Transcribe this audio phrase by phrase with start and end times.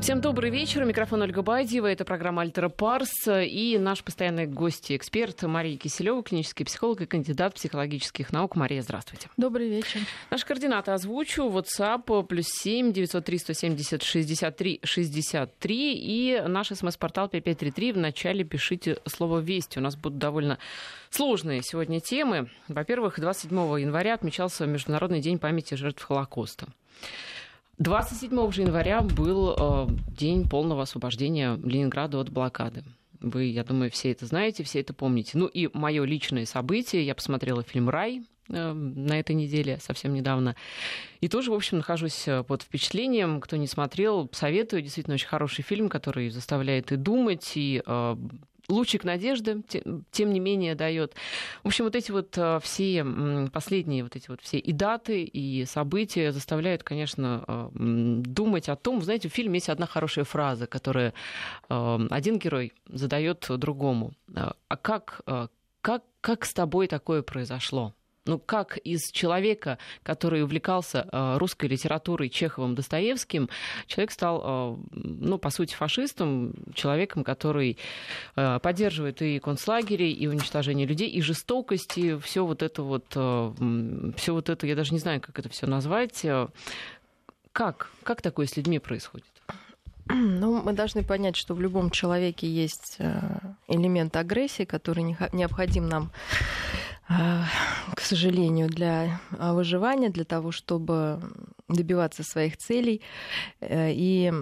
[0.00, 0.84] Всем добрый вечер.
[0.84, 1.88] Микрофон Ольга Байдиева.
[1.88, 3.10] Это программа «Альтера Парс».
[3.26, 8.54] И наш постоянный гость, эксперт Мария Киселева, клинический психолог и кандидат психологических наук.
[8.54, 9.28] Мария, здравствуйте.
[9.36, 10.00] Добрый вечер.
[10.30, 11.42] Наши координаты озвучу.
[11.50, 15.94] WhatsApp плюс семь девятьсот три сто семьдесят шестьдесят три шестьдесят три.
[15.94, 17.92] И наш смс-портал 5533.
[17.92, 19.78] Вначале пишите слово «Вести».
[19.78, 20.58] У нас будут довольно
[21.10, 22.48] сложные сегодня темы.
[22.68, 26.68] Во-первых, 27 января отмечался Международный день памяти жертв Холокоста.
[27.78, 32.82] 27 же января был э, день полного освобождения Ленинграда от блокады.
[33.20, 35.38] Вы, я думаю, все это знаете, все это помните.
[35.38, 37.04] Ну и мое личное событие.
[37.06, 40.56] Я посмотрела фильм «Рай» э, на этой неделе, совсем недавно.
[41.20, 43.40] И тоже, в общем, нахожусь э, под впечатлением.
[43.40, 44.82] Кто не смотрел, советую.
[44.82, 48.16] Действительно, очень хороший фильм, который заставляет и думать, и э,
[48.68, 49.62] лучик надежды,
[50.10, 51.14] тем не менее, дает.
[51.62, 53.04] В общем, вот эти вот э, все
[53.52, 59.02] последние вот эти вот все и даты, и события заставляют, конечно, э, думать о том,
[59.02, 61.14] знаете, в фильме есть одна хорошая фраза, которая
[61.68, 64.12] э, один герой задает другому.
[64.34, 65.22] А как,
[65.80, 67.94] как, как с тобой такое произошло?
[68.28, 73.48] Ну, как из человека, который увлекался э, русской литературой Чеховым, Достоевским,
[73.86, 77.78] человек стал, э, ну, по сути, фашистом, человеком, который
[78.36, 84.50] э, поддерживает и концлагерей, и уничтожение людей, и жестокости, все вот это вот, все вот
[84.50, 86.26] это, я даже не знаю, как это все назвать.
[87.52, 87.90] Как?
[88.02, 89.26] Как такое с людьми происходит?
[90.10, 92.98] Ну, мы должны понять, что в любом человеке есть
[93.68, 96.12] элемент агрессии, который необходим нам
[98.08, 101.20] сожалению, для а, выживания, для того, чтобы
[101.68, 103.02] добиваться своих целей.
[103.60, 104.32] Э, и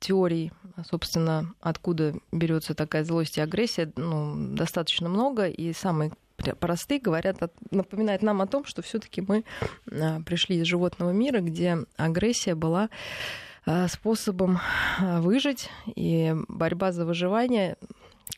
[0.00, 0.50] теорий,
[0.84, 5.46] собственно, откуда берется такая злость и агрессия, ну, достаточно много.
[5.46, 6.12] И самые
[6.58, 7.36] простые говорят,
[7.70, 9.44] напоминают нам о том, что все-таки мы
[9.90, 12.88] а, пришли из животного мира, где агрессия была
[13.88, 14.58] способом
[14.98, 17.76] выжить, и борьба за выживание,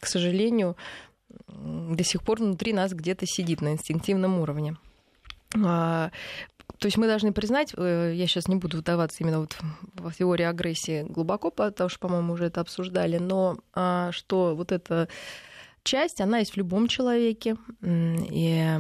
[0.01, 0.77] к сожалению,
[1.49, 4.77] до сих пор внутри нас где-то сидит на инстинктивном уровне.
[5.65, 6.11] А,
[6.79, 9.57] то есть мы должны признать, э, я сейчас не буду вдаваться именно вот
[9.95, 15.09] в теорию агрессии глубоко, потому что, по-моему, уже это обсуждали, но а, что вот эта
[15.83, 18.79] часть, она есть в любом человеке, и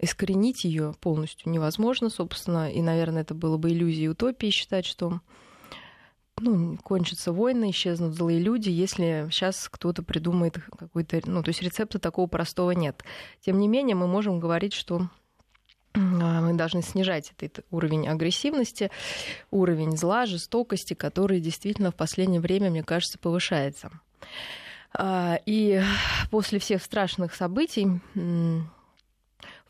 [0.00, 5.20] искоренить ее полностью невозможно, собственно, и, наверное, это было бы иллюзией утопии считать, что
[6.40, 11.20] ну, кончатся войны, исчезнут злые люди, если сейчас кто-то придумает какой-то...
[11.26, 13.02] Ну, то есть рецепта такого простого нет.
[13.40, 15.08] Тем не менее, мы можем говорить, что
[15.94, 18.90] а, мы должны снижать этот уровень агрессивности,
[19.50, 23.90] уровень зла, жестокости, который действительно в последнее время, мне кажется, повышается.
[24.92, 25.82] А, и
[26.30, 28.00] после всех страшных событий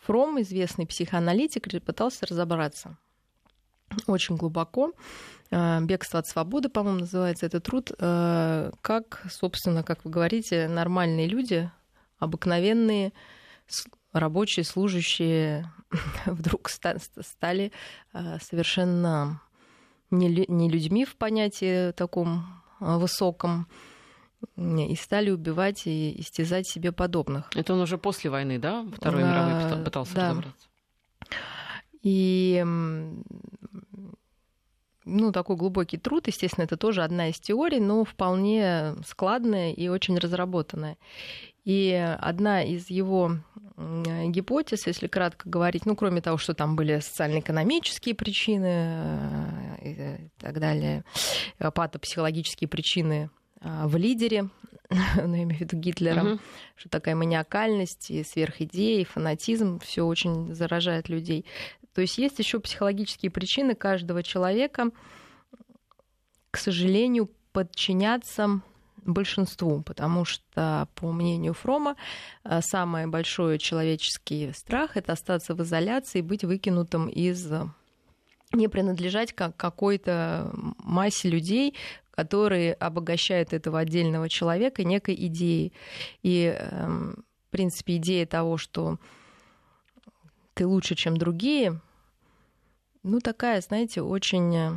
[0.01, 2.97] Фром, известный психоаналитик, пытался разобраться
[4.07, 4.93] очень глубоко
[5.51, 11.27] Э, «Бегство от свободы», по-моему, называется этот труд, э, как, собственно, как вы говорите, нормальные
[11.27, 11.71] люди,
[12.19, 13.13] обыкновенные
[14.13, 15.71] рабочие, служащие,
[16.27, 17.73] вдруг стали
[18.13, 19.41] э, совершенно
[20.11, 22.47] не людьми в понятии таком
[22.81, 23.67] высоком,
[24.57, 27.51] и стали убивать и истязать себе подобных.
[27.55, 30.31] Это он уже после войны, да, Второй мировой пытался да.
[30.31, 30.68] разобраться?
[32.03, 32.65] И
[35.05, 40.19] ну, такой глубокий труд, естественно, это тоже одна из теорий, но вполне складная и очень
[40.19, 40.97] разработанная.
[41.65, 43.33] И одна из его
[43.77, 50.59] гипотез, если кратко говорить, ну, кроме того, что там были социально-экономические причины э, и так
[50.59, 51.05] далее,
[51.59, 53.31] патопсихологические причины
[53.61, 54.49] э, в лидере,
[54.91, 56.41] ну, я имею в виду Гитлера, угу.
[56.77, 61.45] что такая маниакальность и сверхидеи, фанатизм, все очень заражает людей.
[61.95, 64.91] То есть есть еще психологические причины каждого человека,
[66.51, 68.61] к сожалению, подчиняться
[69.05, 71.97] большинству, потому что, по мнению Фрома,
[72.45, 77.51] э, самый большой человеческий страх— это остаться в изоляции, быть выкинутым из
[78.53, 81.75] не принадлежать как какой-то массе людей,
[82.11, 85.73] которые обогащают этого отдельного человека некой идеей.
[86.23, 88.99] И, эм, в принципе, идея того, что
[90.55, 91.81] ты лучше, чем другие,
[93.09, 94.73] ну, такая, знаете, очень э,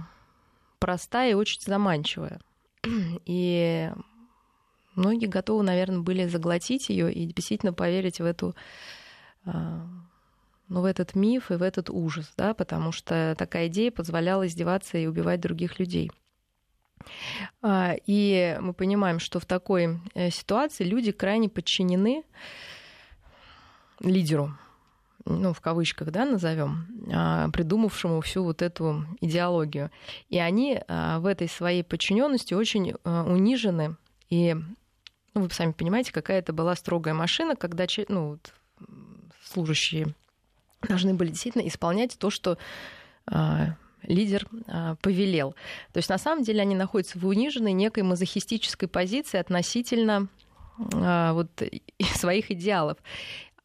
[0.80, 2.40] простая и очень заманчивая.
[3.26, 3.92] И
[4.96, 8.56] многие готовы, наверное, были заглотить ее и действительно поверить в эту
[9.46, 9.88] а,
[10.68, 14.98] ну, в этот миф и в этот ужас, да, потому что такая идея позволяла издеваться
[14.98, 16.12] и убивать других людей.
[17.62, 22.24] А, и мы понимаем, что в такой э, ситуации люди крайне подчинены
[24.00, 24.58] лидеру,
[25.26, 29.92] ну, в кавычках, да, назовем, а, придумавшему всю вот эту идеологию.
[30.30, 33.98] И они а, в этой своей подчиненности очень а, унижены.
[34.30, 34.56] И
[35.34, 38.40] ну, вы сами понимаете, какая это была строгая машина, когда ну,
[39.44, 40.16] служащие
[40.88, 42.58] должны были действительно исполнять то, что
[44.02, 44.48] лидер
[45.04, 45.52] повелел.
[45.94, 50.28] То есть на самом деле они находятся в униженной некой мазохистической позиции относительно
[50.80, 51.50] вот,
[52.16, 52.98] своих идеалов.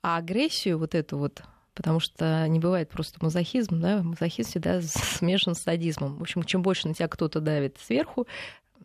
[0.07, 1.43] А агрессию вот эту вот
[1.75, 6.19] потому что не бывает просто мазохизм, да, мазохизм всегда смешан с садизмом.
[6.19, 8.29] В общем, чем больше на тебя кто-то давит сверху,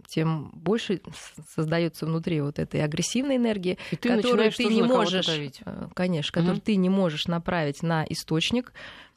[0.07, 1.00] тем больше
[1.56, 5.62] создается внутри вот этой агрессивной энергии, И ты которую ты не можешь, давить.
[5.63, 6.65] Э, конечно, которую угу.
[6.65, 8.73] ты не можешь направить на источник,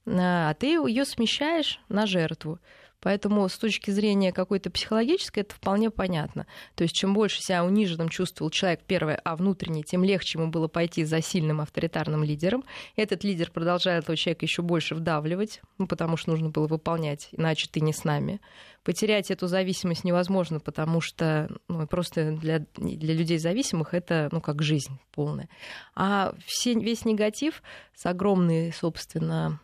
[0.07, 2.59] а ты ее смещаешь на жертву.
[3.05, 6.47] Поэтому с точки зрения какой-то психологической это вполне понятно.
[6.75, 10.69] То есть чем больше себя униженным чувствовал человек, первое, а внутренне, тем легче ему было
[10.69, 12.65] пойти за сильным авторитарным лидером.
[12.97, 17.69] Этот лидер продолжает этого человека еще больше вдавливать, ну, потому что нужно было выполнять, иначе
[17.71, 18.41] ты не с нами.
[18.85, 24.63] Потерять эту зависимость невозможно, потому что ну, просто для, для людей зависимых это ну, как
[24.63, 25.51] жизнь полная.
[25.95, 27.63] А все, весь негатив
[27.95, 29.61] с огромной, собственно,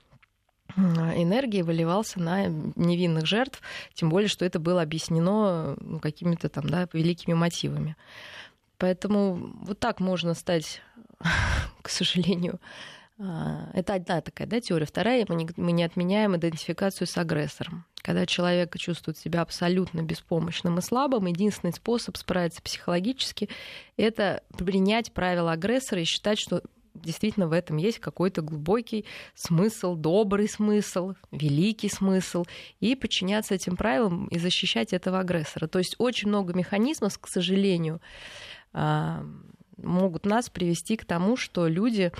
[0.76, 3.60] энергии выливался на невинных жертв,
[3.94, 7.96] тем более, что это было объяснено ну, какими-то там, да, великими мотивами.
[8.78, 10.80] Поэтому вот так можно стать,
[11.82, 12.60] к сожалению,
[13.22, 14.86] а, это одна такая да, теория.
[14.86, 17.84] Вторая, мы не, мы не отменяем идентификацию с агрессором.
[18.02, 23.50] Когда человек чувствует себя абсолютно беспомощным и слабым, единственный способ справиться психологически—
[23.98, 26.62] это принять правила агрессора и считать, что
[26.94, 29.04] действительно в этом есть какой-то глубокий
[29.34, 32.44] смысл, добрый смысл, великий смысл,
[32.80, 35.66] и подчиняться этим правилам и защищать этого агрессора.
[35.66, 38.00] То есть очень много механизмов, к сожалению,
[38.72, 39.24] а,
[39.76, 42.12] могут нас привести к тому, что люди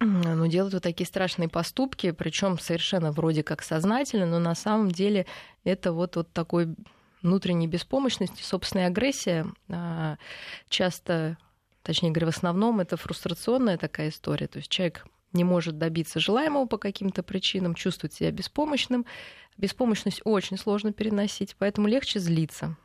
[0.00, 5.26] ну, делают вот такие страшные поступки, причем совершенно вроде как сознательно, но на самом деле
[5.64, 6.74] это вот, вот такой
[7.22, 10.18] внутренней беспомощности, собственная агрессия а,
[10.68, 11.38] часто
[11.86, 14.48] точнее говоря, в основном это фрустрационная такая история.
[14.48, 19.06] То есть человек не может добиться желаемого по каким-то причинам, чувствует себя беспомощным.
[19.56, 22.76] Беспомощность очень сложно переносить, поэтому легче злиться.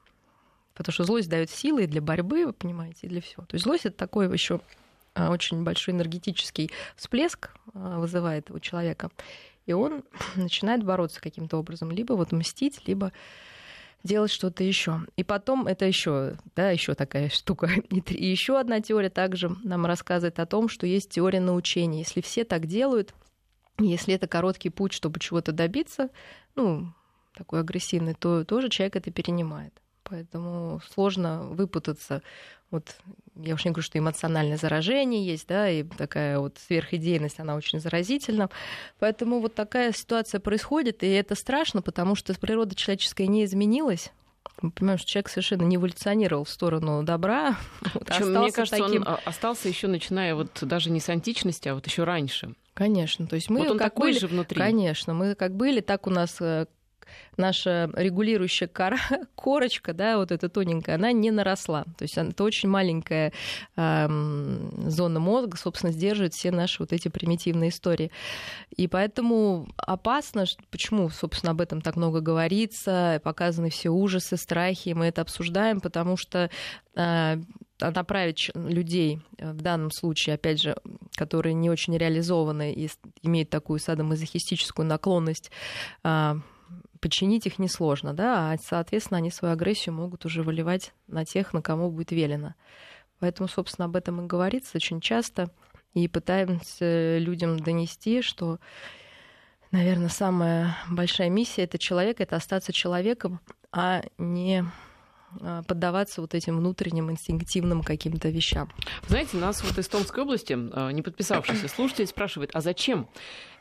[0.75, 3.43] Потому что злость дает силы и для борьбы, вы понимаете, и для всего.
[3.45, 4.61] То есть злость это такой еще
[5.15, 9.09] а, очень большой энергетический всплеск а, вызывает у человека.
[9.65, 10.03] И он
[10.35, 13.11] начинает бороться каким-то образом, либо вот мстить, либо
[14.03, 15.01] делать что-то еще.
[15.15, 17.69] И потом это еще, да, еще такая штука.
[17.89, 21.99] И еще одна теория также нам рассказывает о том, что есть теория научения.
[21.99, 23.13] Если все так делают,
[23.79, 26.09] если это короткий путь, чтобы чего-то добиться,
[26.55, 26.93] ну,
[27.33, 29.73] такой агрессивный, то тоже человек это перенимает.
[30.11, 32.21] Поэтому сложно выпутаться.
[32.69, 32.97] Вот
[33.37, 37.79] я уж не говорю, что эмоциональное заражение есть, да, и такая вот сверхидейность, она очень
[37.79, 38.49] заразительна.
[38.99, 44.11] Поэтому вот такая ситуация происходит, и это страшно, потому что природа человеческая не изменилась.
[44.61, 47.55] Мы понимаем, что человек совершенно не эволюционировал в сторону добра.
[47.93, 49.03] Вот, Причем, мне кажется, таким...
[49.07, 52.53] он остался еще начиная вот даже не с античности, а вот еще раньше.
[52.73, 54.57] Конечно, то есть мы вот он как такой были, же внутри.
[54.59, 56.67] Конечно, мы как были, так у нас э,
[57.37, 58.99] наша регулирующая кора,
[59.35, 61.85] корочка, да, вот эта тоненькая, она не наросла.
[61.97, 63.33] То есть это очень маленькая
[63.75, 64.07] э,
[64.87, 68.11] зона мозга, собственно, сдерживает все наши вот эти примитивные истории.
[68.75, 75.05] И поэтому опасно, почему, собственно, об этом так много говорится, показаны все ужасы, страхи, мы
[75.05, 76.49] это обсуждаем, потому что
[76.95, 77.37] э,
[77.89, 80.75] направить людей в данном случае, опять же,
[81.15, 82.89] которые не очень реализованы и
[83.23, 85.51] имеют такую садомазохистическую наклонность
[86.03, 86.37] а,
[86.99, 91.61] подчинить их несложно, да, а, соответственно, они свою агрессию могут уже выливать на тех, на
[91.61, 92.53] кому будет велено.
[93.19, 95.51] Поэтому, собственно, об этом и говорится очень часто,
[95.93, 98.59] и пытаемся людям донести, что,
[99.71, 104.65] наверное, самая большая миссия это человек, это остаться человеком, а не
[105.39, 108.71] а, поддаваться вот этим внутренним инстинктивным каким-то вещам.
[109.07, 113.07] Знаете, нас вот из Томской области, а, не подписавшийся слушатель, спрашивает, а зачем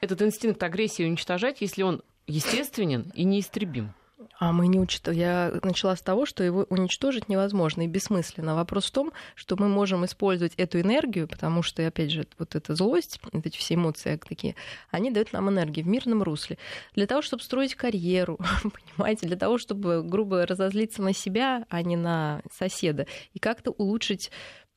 [0.01, 3.95] этот инстинкт агрессии уничтожать, если он естественен и неистребим.
[4.39, 5.19] А мы не учитывали.
[5.19, 8.55] Я начала с того, что его уничтожить невозможно и бессмысленно.
[8.55, 12.75] Вопрос в том, что мы можем использовать эту энергию, потому что, опять же, вот эта
[12.75, 14.57] злость, вот эти все эмоции такие,
[14.91, 16.59] они дают нам энергию в мирном русле.
[16.95, 21.97] Для того, чтобы строить карьеру, понимаете, для того, чтобы, грубо разозлиться на себя, а не
[21.97, 24.31] на соседа, и как-то улучшить,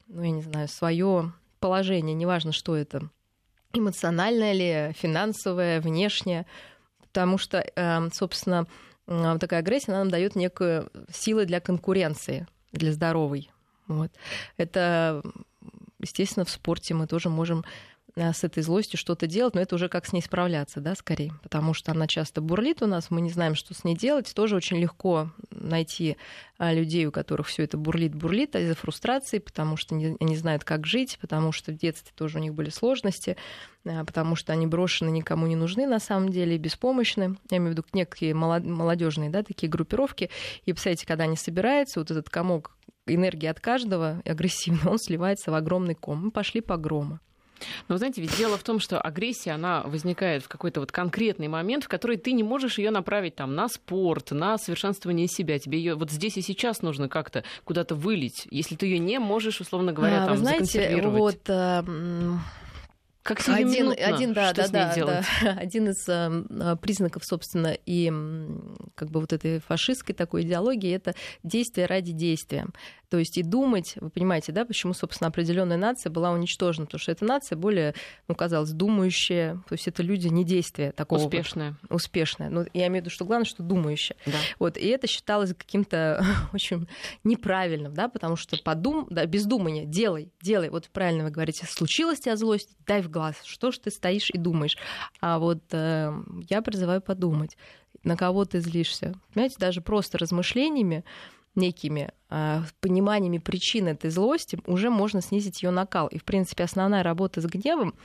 [0.08, 3.10] ну, я не знаю, свое положение, неважно, что это,
[3.74, 6.46] эмоциональное ли, финансовое, внешнее,
[7.14, 8.66] потому что, эм, собственно,
[9.06, 13.52] такая агрессия она нам дает некую силу для конкуренции, для здоровой.
[13.88, 14.12] Вот.
[14.58, 15.22] Это,
[16.00, 17.66] естественно, в спорте мы тоже можем
[18.16, 21.74] с этой злостью что-то делать, но это уже как с ней справляться, да, скорее, потому
[21.74, 24.32] что она часто бурлит у нас, мы не знаем, что с ней делать.
[24.36, 26.18] Тоже очень легко найти
[26.60, 30.86] а, людей, у которых все это бурлит-бурлит из-за фрустрации, потому что они не знают, как
[30.86, 33.36] жить, потому что в детстве тоже у них были сложности,
[33.86, 37.38] а, потому что они брошены, никому не нужны на самом деле, беспомощны.
[37.50, 40.30] Я имею в виду некие молодежные, да, такие группировки.
[40.66, 42.78] И, представляете, когда они собираются, вот этот комок
[43.08, 46.26] энергии от каждого, агрессивно, он сливается в огромный ком.
[46.26, 47.20] Мы пошли по грому.
[47.88, 51.86] Но, знаете, ведь дело в том, что агрессия, она возникает в какой-то вот конкретный момент,
[51.86, 55.60] в который ты не можешь ее направить там на спорт, на совершенствование себя.
[55.60, 58.48] Тебе ее вот здесь и сейчас нужно как-то куда-то вылить.
[58.52, 61.84] Если ты ее не можешь, условно говоря, а, там, Вы знаете, вот э,
[63.24, 65.24] как один, один, да, да, да, да,
[65.58, 68.12] один из э, признаков, собственно, и
[68.96, 72.68] как бы вот этой фашистской такой идеологии это действие ради действия.
[73.14, 77.12] То есть и думать, вы понимаете, да, почему, собственно, определенная нация была уничтожена, потому что
[77.12, 77.94] эта нация более,
[78.28, 81.24] ну, казалось, думающая, то есть это люди не действия такого.
[81.24, 81.78] Успешная.
[81.84, 82.50] Вот, успешная.
[82.50, 84.18] Ну, я имею в виду, что главное, что думающая.
[84.26, 84.38] Да.
[84.58, 86.88] Вот, и это считалось каким-то очень
[87.24, 90.72] неправильным, да, потому что подум, да, без думания, делай, делай.
[90.72, 94.40] Вот правильно вы говорите, случилась тебя злость, дай в глаз, что ж ты стоишь и
[94.40, 94.76] думаешь.
[95.22, 96.12] А вот э,
[96.50, 97.58] я призываю подумать,
[98.04, 99.14] на кого ты злишься.
[99.36, 101.04] Понимаете, даже просто размышлениями
[101.56, 106.08] некими э, пониманиями причин этой злости уже можно снизить ее накал.
[106.08, 107.96] И, в принципе, основная работа с гневом,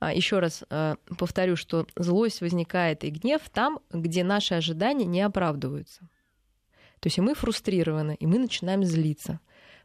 [0.00, 5.22] э, еще раз э, повторю, что злость возникает и гнев там, где наши ожидания не
[5.22, 6.08] оправдываются.
[7.00, 9.40] То есть и мы фрустрированы, и мы начинаем злиться.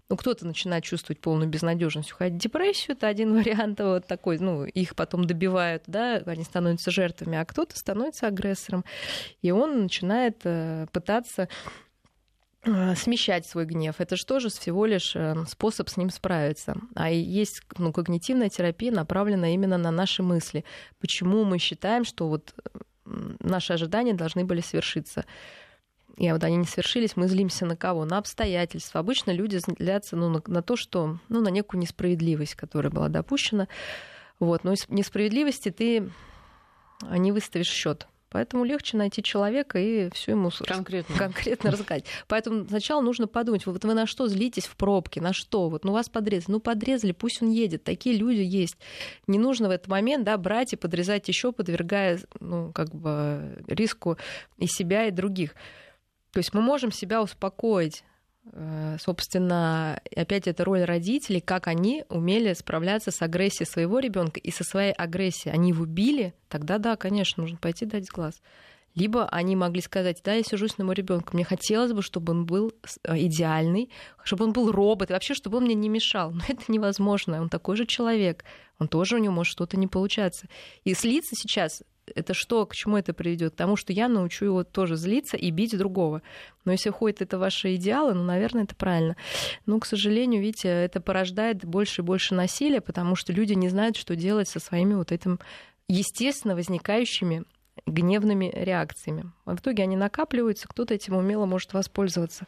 [0.09, 4.65] Ну, кто-то начинает чувствовать полную безнадежность, уходить в депрессию, это один вариант вот такой, ну,
[4.65, 8.83] их потом добивают, да, они становятся жертвами, а кто-то становится агрессором,
[9.41, 10.39] и он начинает
[10.91, 11.47] пытаться Э,
[12.95, 13.95] смещать свой гнев.
[13.99, 16.77] Это же тоже всего лишь э, способ с ним справиться.
[16.95, 20.63] А есть ну, когнитивная терапия, направленная именно на наши мысли.
[20.99, 22.55] Почему мы считаем, что вот
[23.05, 25.25] наши ожидания должны были свершиться.
[26.15, 28.05] И вот они не свершились, мы злимся на кого?
[28.05, 28.99] На обстоятельства.
[28.99, 33.67] Обычно люди злятся ну, на, на то, что, ну, на некую несправедливость, которая была допущена.
[34.39, 34.63] Вот.
[34.63, 36.09] Но несправедливости ты
[37.01, 38.07] не выставишь счет.
[38.33, 42.05] Поэтому легче найти человека и все ему конкретно, конкретно рассказать.
[42.27, 45.69] Поэтому сначала нужно подумать, вот вы на что злитесь в пробке, на что?
[45.69, 47.83] Вот, ну вас подрезали, ну подрезали, пусть он едет.
[47.83, 48.77] Такие люди есть.
[49.27, 54.17] Не нужно в этот момент да, брать и подрезать еще, подвергая ну, как бы, риску
[54.57, 55.55] и себя, и других.
[56.31, 58.12] То есть мы можем себя успокоить Э,
[58.99, 64.63] собственно, опять это роль родителей, как они умели справляться с агрессией своего ребенка и со
[64.63, 65.53] своей агрессией.
[65.53, 68.41] Они его били, тогда да, конечно, нужно пойти дать глаз.
[68.95, 72.45] Либо они могли сказать, да, я сижусь на моего ребенка, мне хотелось бы, чтобы он
[72.45, 72.73] был
[73.03, 73.89] э, идеальный,
[74.23, 76.31] чтобы он был робот, и вообще, чтобы он мне не мешал.
[76.31, 78.45] Но это невозможно, он такой же человек,
[78.77, 80.47] он тоже у него может что-то не получаться.
[80.83, 81.81] И слиться сейчас
[82.15, 83.53] это что, к чему это приведет?
[83.53, 86.21] К тому, что я научу его тоже злиться и бить другого.
[86.65, 89.15] Но если ходит это ваши идеалы, ну, наверное, это правильно.
[89.65, 93.95] Но, к сожалению, видите, это порождает больше и больше насилия, потому что люди не знают,
[93.97, 95.39] что делать со своими вот этим
[95.87, 97.43] естественно возникающими
[97.85, 99.31] гневными реакциями.
[99.45, 102.47] В итоге они накапливаются, кто-то этим умело может воспользоваться.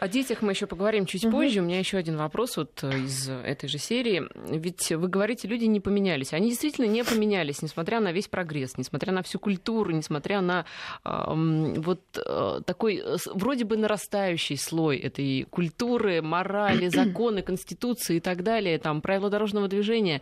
[0.00, 1.36] О детях мы еще поговорим чуть угу.
[1.36, 1.60] позже.
[1.60, 4.22] У меня еще один вопрос вот э, из этой же серии.
[4.50, 6.32] Ведь вы говорите, люди не поменялись.
[6.32, 10.66] Они действительно не поменялись, несмотря на весь прогресс, несмотря на всю культуру, несмотря на
[11.04, 13.02] э, вот э, такой
[13.32, 19.68] вроде бы нарастающий слой этой культуры, морали, законы, конституции и так далее, там правила дорожного
[19.68, 20.20] движения.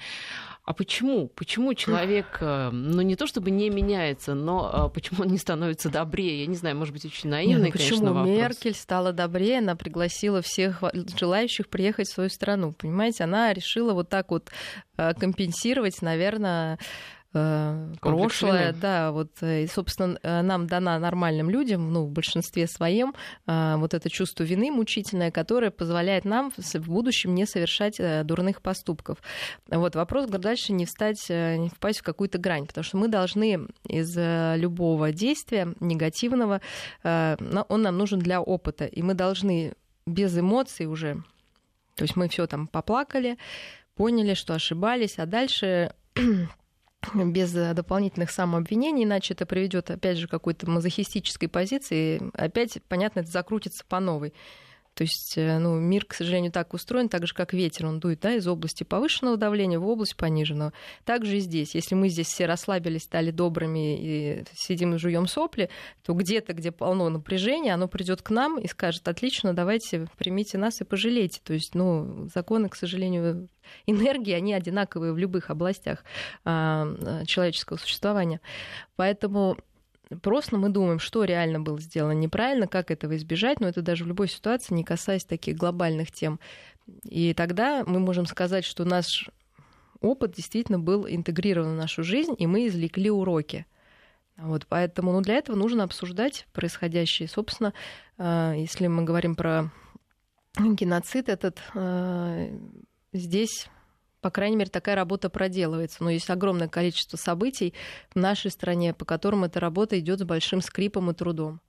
[0.64, 1.26] А почему?
[1.26, 5.90] Почему человек, э, ну не то чтобы не меняется, но э, почему он не становится
[5.90, 6.42] добрее?
[6.42, 7.98] Я не знаю, может быть, очень наивный, Нет, ну, почему?
[7.98, 8.36] конечно, вопрос.
[8.36, 10.84] Меркель стала добрее, она пригласила всех
[11.18, 12.72] желающих приехать в свою страну.
[12.72, 14.50] Понимаете, она решила вот так вот
[14.96, 16.78] э, компенсировать, наверное,
[17.32, 23.14] прошлое, да, вот, э, и, собственно, э, нам дана нормальным людям, ну, в большинстве своем,
[23.46, 29.18] вот это чувство вины мучительное, которое позволяет нам в будущем не совершать дурных поступков.
[29.68, 34.16] Вот вопрос дальше не встать, не впасть в какую-то грань, потому что мы должны из
[34.60, 36.60] любого действия негативного,
[37.02, 39.74] он нам нужен для опыта, и мы должны
[40.06, 41.22] без эмоций уже,
[41.94, 43.38] то есть мы все там поплакали,
[43.94, 45.94] поняли, что ошибались, а дальше
[47.14, 53.20] без э, дополнительных самообвинений, иначе это приведет опять же к какой-то мазохистической позиции, опять, понятно,
[53.20, 54.32] это закрутится по новой.
[54.94, 58.20] То есть э, ну, мир, к сожалению, так устроен, так же, как ветер, он дует
[58.20, 60.72] да, из области повышенного давления в область пониженного.
[61.04, 61.74] Также и здесь.
[61.74, 65.70] Если мы здесь все расслабились, стали добрыми и сидим и жуем сопли,
[66.04, 70.80] то где-то, где полно напряжения, оно придет к нам и скажет, отлично, давайте примите нас
[70.80, 71.40] и пожалейте.
[71.42, 73.48] То есть ну, законы, к сожалению,
[73.86, 76.04] энергии, они одинаковые в любых областях
[76.44, 78.40] а, человеческого существования.
[78.96, 79.56] Поэтому
[80.20, 84.08] Просто мы думаем, что реально было сделано неправильно, как этого избежать, но это даже в
[84.08, 86.40] любой ситуации, не касаясь таких глобальных тем.
[87.04, 89.28] И тогда мы можем сказать, что наш
[90.00, 93.66] опыт действительно был интегрирован в нашу жизнь, и мы извлекли уроки.
[94.36, 97.28] Вот, поэтому ну, для этого нужно обсуждать происходящее.
[97.28, 97.72] Собственно,
[98.18, 99.70] э, если мы говорим про
[100.58, 102.58] геноцид, этот э,
[103.12, 103.68] здесь
[104.22, 106.02] по крайней мере, такая работа проделывается.
[106.02, 107.74] Но есть огромное количество событий
[108.14, 111.60] в нашей стране, по которым эта работа идет с большим скрипом и трудом.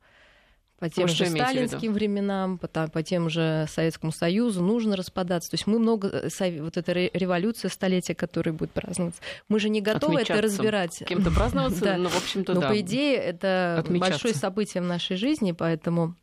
[0.78, 5.50] По тем Может, же сталинским временам, по, по тем же Советскому Союзу нужно распадаться.
[5.50, 6.10] То есть мы много...
[6.10, 11.02] Э, вот эта революция столетия, которая будет праздноваться, мы же не готовы это разбирать.
[11.08, 11.98] Кем-то праздноваться, да.
[11.98, 12.70] но, в общем-то, но, да.
[12.70, 16.18] по идее, это большое событие в нашей жизни, поэтому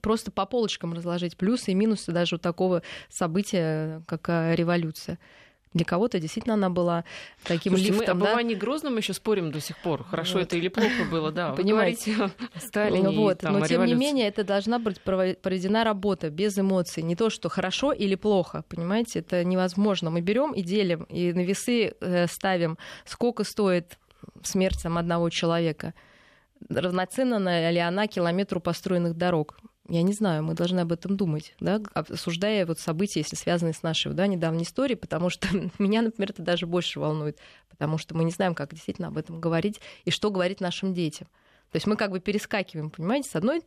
[0.00, 5.18] просто по полочкам разложить плюсы и минусы даже у такого события, как э, революция.
[5.74, 7.04] Для кого-то действительно она была
[7.44, 8.18] таким Слушайте, лифтом.
[8.18, 10.04] Мы об Иване Грозном еще спорим до сих пор.
[10.04, 10.42] Хорошо вот.
[10.42, 11.52] это или плохо было, да.
[11.52, 12.30] Понимаете?
[12.58, 13.38] Сталине вот.
[13.38, 17.02] там, Но тем не менее это должна быть проведена работа без эмоций.
[17.02, 18.64] Не то, что хорошо или плохо.
[18.68, 20.10] Понимаете, это невозможно.
[20.10, 23.98] Мы берем и делим, и на весы э, ставим, сколько стоит
[24.42, 25.94] смерть там, одного человека
[26.68, 29.58] равноценна ли она километру построенных дорог.
[29.88, 33.82] Я не знаю, мы должны об этом думать, да, обсуждая вот события, если связанные с
[33.82, 37.38] нашей да, недавней историей, потому что меня, например, это даже больше волнует,
[37.68, 41.28] потому что мы не знаем, как действительно об этом говорить и что говорить нашим детям.
[41.72, 43.62] То есть мы как бы перескакиваем, понимаете, с одной...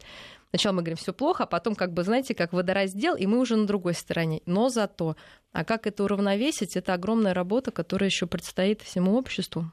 [0.52, 3.58] Сначала мы говорим, все плохо, а потом, как бы, знаете, как водораздел, и мы уже
[3.58, 4.42] на другой стороне.
[4.46, 5.18] Но зато,
[5.52, 9.70] а как это уравновесить, это огромная работа, которая еще предстоит всему обществу.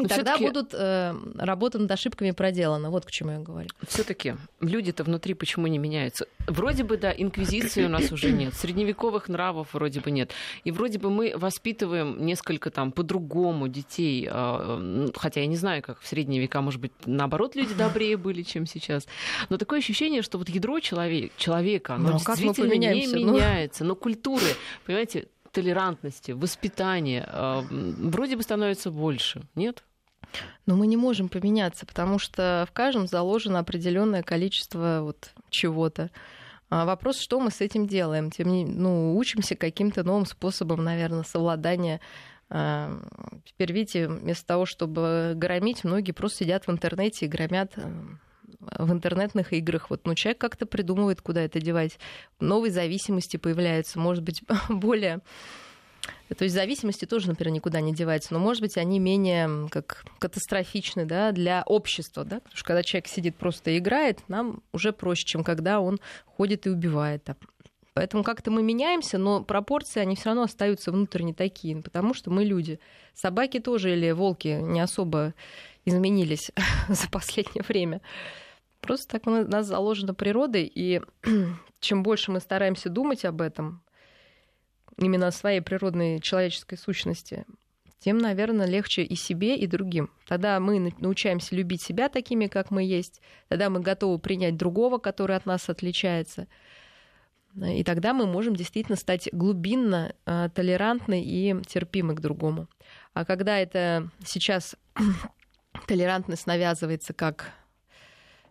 [0.00, 2.90] И тогда будут э, работы над ошибками проделаны.
[2.90, 3.68] Вот к чему я говорю.
[3.86, 6.26] Все-таки люди-то внутри почему не меняются?
[6.46, 10.32] Вроде бы, да, инквизиции у нас уже нет, средневековых нравов вроде бы нет.
[10.64, 14.28] И вроде бы мы воспитываем несколько там по-другому детей.
[14.30, 18.42] Э, хотя я не знаю, как в средние века, может быть, наоборот, люди добрее были,
[18.42, 19.06] чем сейчас.
[19.48, 23.32] Но такое ощущение, что вот ядро человек, человека, оно Но ну, действительно не ну?
[23.32, 23.84] меняется.
[23.84, 24.46] Но культуры,
[24.84, 29.84] понимаете, толерантности, воспитания э, вроде бы становится больше, нет?
[30.66, 36.10] Но мы не можем поменяться, потому что в каждом заложено определенное количество вот чего-то.
[36.70, 38.30] А вопрос, что мы с этим делаем?
[38.30, 42.00] Тем не ну, учимся каким-то новым способом, наверное, совладания.
[42.48, 42.98] А,
[43.44, 47.74] теперь, видите, вместо того, чтобы громить, многие просто сидят в интернете и громят
[48.60, 49.90] в интернетных играх.
[49.90, 51.98] Вот, ну, человек как-то придумывает, куда это девать.
[52.40, 55.20] Новые зависимости появляются, может быть, более...
[56.36, 61.04] То есть зависимости тоже, например, никуда не деваются, но, может быть, они менее как катастрофичны
[61.04, 62.24] да, для общества.
[62.24, 62.40] Да?
[62.40, 66.66] Потому что когда человек сидит просто и играет, нам уже проще, чем когда он ходит
[66.66, 67.28] и убивает.
[67.94, 72.44] Поэтому как-то мы меняемся, но пропорции, они все равно остаются внутренне такие, потому что мы
[72.44, 72.80] люди.
[73.12, 75.34] Собаки тоже или волки не особо
[75.84, 76.50] изменились
[76.88, 78.00] за последнее время.
[78.82, 81.00] Просто так у нас заложено природой, и
[81.80, 83.80] чем больше мы стараемся думать об этом,
[84.98, 87.46] именно о своей природной человеческой сущности,
[88.00, 90.10] тем, наверное, легче и себе, и другим.
[90.26, 95.36] Тогда мы научаемся любить себя такими, как мы есть, тогда мы готовы принять другого, который
[95.36, 96.48] от нас отличается.
[97.54, 102.66] И тогда мы можем действительно стать глубинно э, толерантны и терпимы к другому.
[103.14, 104.74] А когда это сейчас
[105.86, 107.52] толерантность навязывается как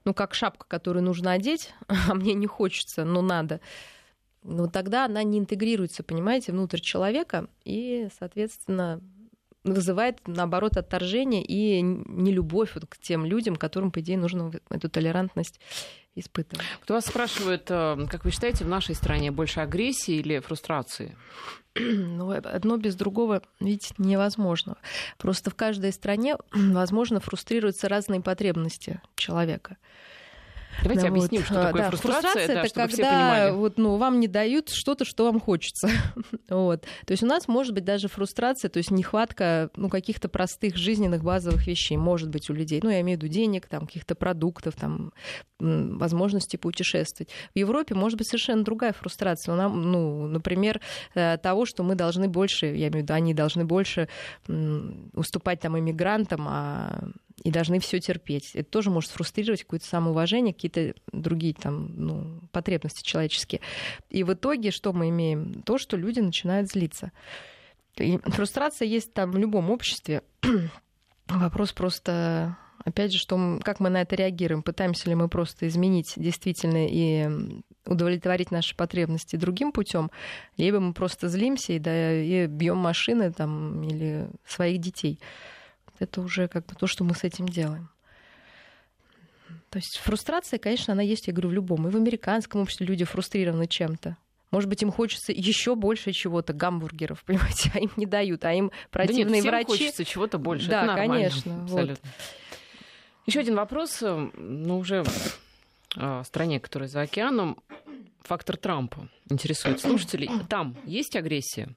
[0.05, 3.61] ну, как шапка, которую нужно одеть, а мне не хочется, но надо,
[4.43, 9.01] ну, тогда она не интегрируется, понимаете, внутрь человека, и, соответственно,
[9.63, 15.59] вызывает, наоборот, отторжение и нелюбовь вот к тем людям, которым, по идее, нужно эту толерантность
[16.15, 16.65] испытывать.
[16.81, 21.17] Кто вас спрашивает, э, как вы считаете, в нашей стране больше агрессии или фрустрации?
[21.73, 24.75] Ну, одно без другого, видите, невозможно.
[25.17, 29.77] Просто в каждой стране, возможно, фрустрируются разные потребности человека.
[30.83, 31.45] Давайте да, объясним, вот.
[31.45, 33.51] что такое да, фрустрация, фрустрация да, это чтобы когда все понимали.
[33.51, 35.89] Вот, ну, вам не дают что-то, что вам хочется.
[36.49, 36.81] вот.
[37.05, 41.23] То есть у нас может быть даже фрустрация, то есть нехватка ну, каких-то простых жизненных
[41.23, 42.79] базовых вещей может быть у людей.
[42.83, 45.11] Ну, я имею в виду денег, там, каких-то продуктов, там,
[45.59, 47.29] возможности путешествовать.
[47.53, 49.55] В Европе может быть совершенно другая фрустрация.
[49.55, 50.81] Нам, ну, например,
[51.13, 54.07] э, того, что мы должны больше, я имею в виду, они должны больше
[55.13, 57.09] уступать там иммигрантам, а
[57.43, 58.51] и должны все терпеть.
[58.55, 63.61] Это тоже может фрустрировать какое-то самоуважение, какие-то другие там, ну, потребности человеческие.
[64.09, 65.63] И в итоге что мы имеем?
[65.63, 67.11] То, что люди начинают злиться.
[67.97, 70.23] И фрустрация есть там в любом обществе.
[71.27, 76.13] Вопрос просто опять же, что, как мы на это реагируем, пытаемся ли мы просто изменить
[76.15, 77.29] действительно и
[77.85, 80.11] удовлетворить наши потребности другим путем,
[80.57, 85.19] либо мы просто злимся и, да, и бьем машины там, или своих детей.
[86.01, 87.89] Это уже как бы то, что мы с этим делаем.
[89.69, 91.87] То есть фрустрация, конечно, она есть, я говорю, в любом.
[91.87, 94.17] И в американском обществе люди фрустрированы чем-то.
[94.49, 98.71] Может быть, им хочется еще больше чего-то, гамбургеров, понимаете, а им не дают, а им
[98.89, 99.67] противные да нет, всем врачи.
[99.67, 100.69] хочется чего-то больше.
[100.69, 101.63] Да, Это конечно.
[101.63, 101.95] Абсолютно.
[102.01, 103.27] Вот.
[103.27, 105.03] Еще один вопрос, э, ну уже
[105.95, 107.57] в стране, которая за океаном,
[108.21, 110.29] фактор Трампа интересует слушателей.
[110.49, 111.69] Там есть агрессия?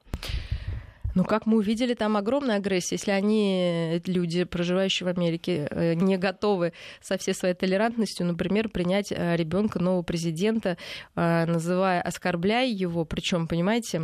[1.15, 2.95] Ну, как мы увидели, там огромная агрессия.
[2.95, 9.11] Если они, люди, проживающие в Америке, э, не готовы со всей своей толерантностью, например, принять
[9.11, 10.77] э, ребенка нового президента,
[11.15, 14.01] называя, оскорбляя его, причем, понимаете,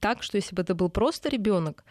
[0.00, 1.84] так, что если бы это был просто ребенок,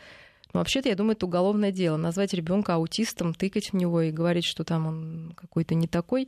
[0.53, 1.97] но вообще-то, я думаю, это уголовное дело.
[1.97, 6.27] Назвать ребенка аутистом, тыкать в него и говорить, что там он какой-то не такой.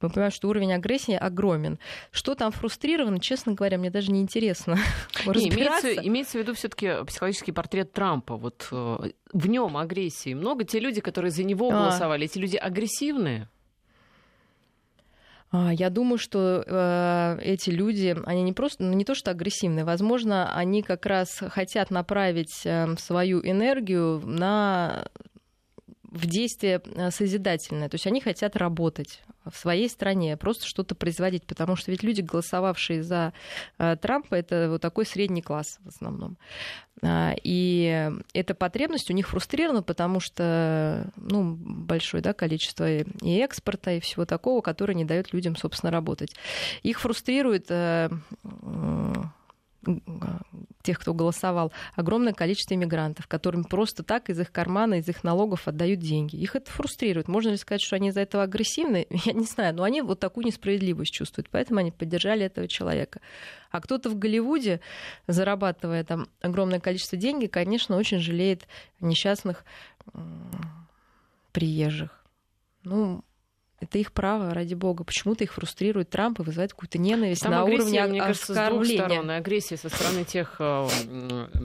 [0.00, 1.78] Мы понимаем, что уровень агрессии огромен.
[2.10, 4.78] Что там фрустрировано, честно говоря, мне даже не интересно.
[5.26, 8.36] Не, имеется, имеется в виду все-таки психологический портрет Трампа.
[8.36, 10.64] Вот э, в нем агрессии много.
[10.64, 11.72] Те люди, которые за него а.
[11.72, 13.48] голосовали, эти люди агрессивные.
[15.52, 19.84] А, я думаю, что э, эти люди, они не просто, ну, не то что агрессивные,
[19.84, 25.06] возможно, они как раз хотят направить э, свою энергию на
[26.10, 27.88] в действие э, созидательное.
[27.88, 32.20] То есть они хотят работать в своей стране, просто что-то производить, потому что ведь люди,
[32.20, 33.32] голосовавшие за
[33.78, 36.36] э, Трампа, это вот такой средний класс в основном.
[37.02, 43.92] А, и эта потребность у них фрустрирована, потому что ну, большое да, количество и экспорта,
[43.92, 46.34] и всего такого, которое не дает людям, собственно, работать.
[46.82, 48.10] Их фрустрирует э,
[50.82, 55.68] тех, кто голосовал, огромное количество иммигрантов, которым просто так из их кармана, из их налогов
[55.68, 56.36] отдают деньги.
[56.36, 57.28] Их это фрустрирует.
[57.28, 59.06] Можно ли сказать, что они из-за этого агрессивны?
[59.24, 63.20] Я не знаю, но они вот такую несправедливость чувствуют, поэтому они поддержали этого человека.
[63.70, 64.80] А кто-то в Голливуде,
[65.26, 68.66] зарабатывая там огромное количество денег, конечно, очень жалеет
[69.00, 69.64] несчастных
[71.52, 72.24] приезжих.
[72.84, 73.22] Ну,
[73.80, 75.04] это их право, ради бога.
[75.04, 78.84] Почему-то их фрустрирует Трамп и вызывает какую-то ненависть Там на агрессия, уровне мне кажется, оскорбления.
[78.84, 79.30] с двух сторон.
[79.30, 80.86] Агрессия со стороны тех э,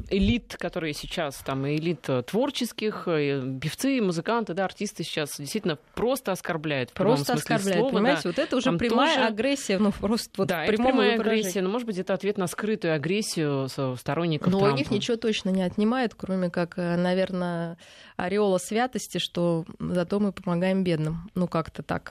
[0.09, 6.93] элит, которые сейчас, там, элит творческих, и певцы, музыканты, да, артисты сейчас действительно просто оскорбляют.
[6.93, 8.21] Просто оскорбляют, слова, понимаете?
[8.23, 8.29] Да.
[8.29, 9.27] Вот это уже Там прямая тоже...
[9.27, 13.67] агрессия, ну, просто вот да, прямая агрессия, но, может быть, это ответ на скрытую агрессию
[13.97, 14.73] сторонников Но Трампа.
[14.73, 17.77] у них ничего точно не отнимает, кроме как, э, наверное,
[18.15, 21.29] ореола святости, что зато мы помогаем бедным.
[21.35, 22.04] Ну, как-то так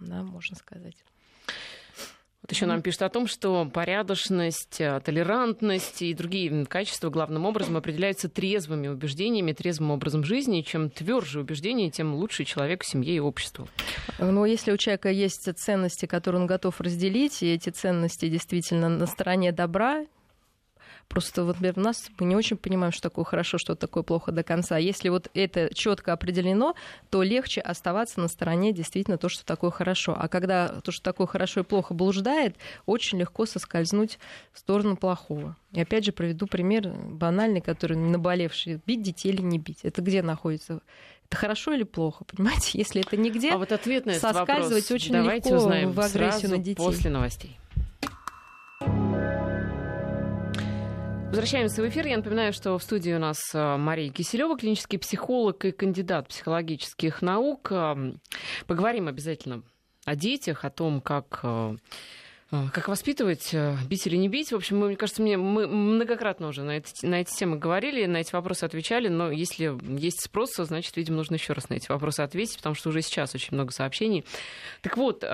[0.00, 0.96] да, можно сказать.
[2.46, 7.76] Вот еще нам пишут о том, что порядочность, э, толерантность и другие качества главным образом
[7.76, 10.60] определяются трезвыми убеждениями, трезвым образом жизни.
[10.60, 13.68] Чем тверже убеждения, тем лучше человек в семье и обществу.
[14.20, 19.06] Но если у человека есть ценности, которые он готов разделить, и эти ценности действительно на
[19.06, 20.06] стороне добра,
[21.08, 24.32] Просто вот например, у нас мы не очень понимаем, что такое хорошо, что такое плохо
[24.32, 24.76] до конца.
[24.76, 26.74] Если вот это четко определено,
[27.10, 30.16] то легче оставаться на стороне действительно то, что такое хорошо.
[30.18, 34.18] А когда то, что такое хорошо и плохо блуждает, очень легко соскользнуть
[34.52, 35.56] в сторону плохого.
[35.72, 38.80] И опять же приведу пример банальный, который наболевший.
[38.86, 39.80] Бить детей или не бить.
[39.82, 40.80] Это где находится?
[41.28, 42.70] Это хорошо или плохо, понимаете?
[42.78, 46.00] Если это нигде, а вот ответ на этот соскальзывать вопрос очень давайте легко узнаем в
[46.00, 46.76] агрессию на детей.
[46.76, 47.58] после новостей.
[51.36, 52.06] Возвращаемся в эфир.
[52.06, 57.20] Я напоминаю, что в студии у нас э, Мария Киселева, клинический психолог и кандидат психологических
[57.20, 57.70] наук.
[57.72, 58.22] Эм,
[58.66, 59.62] поговорим обязательно
[60.06, 61.76] о детях, о том, как э,
[62.50, 63.54] как воспитывать,
[63.88, 64.52] бить или не бить?
[64.52, 68.18] В общем, мне кажется, мне, мы многократно уже на эти, на эти темы говорили, на
[68.18, 72.20] эти вопросы отвечали, но если есть спрос, значит, видимо, нужно еще раз на эти вопросы
[72.20, 74.24] ответить, потому что уже сейчас очень много сообщений.
[74.82, 75.24] Так вот,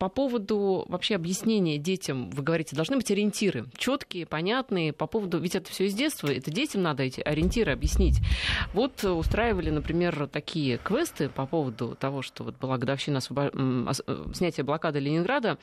[0.00, 4.94] по поводу вообще объяснения детям, вы говорите, должны быть ориентиры четкие, понятные.
[4.94, 8.18] По поводу, ведь это все из детства, это детям надо эти ориентиры объяснить.
[8.72, 13.50] Вот устраивали, например, такие квесты по поводу того, что вот была годовщина освобо...
[13.52, 15.58] Э, снятия блокады Ленинграда,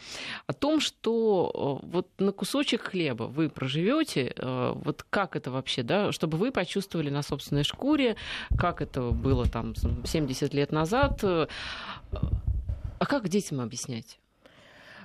[0.47, 5.83] о том, что э, вот на кусочек хлеба вы проживете, э, вот как это вообще,
[5.83, 8.15] да, чтобы вы почувствовали на собственной шкуре,
[8.57, 11.23] как это было там 70 лет назад.
[12.99, 14.19] А как детям объяснять?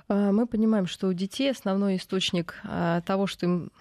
[0.07, 3.71] А, мы понимаем, что у детей основной источник а, того, что им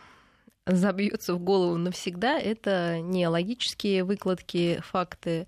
[0.67, 5.47] забьется в голову навсегда, это не логические выкладки, факты,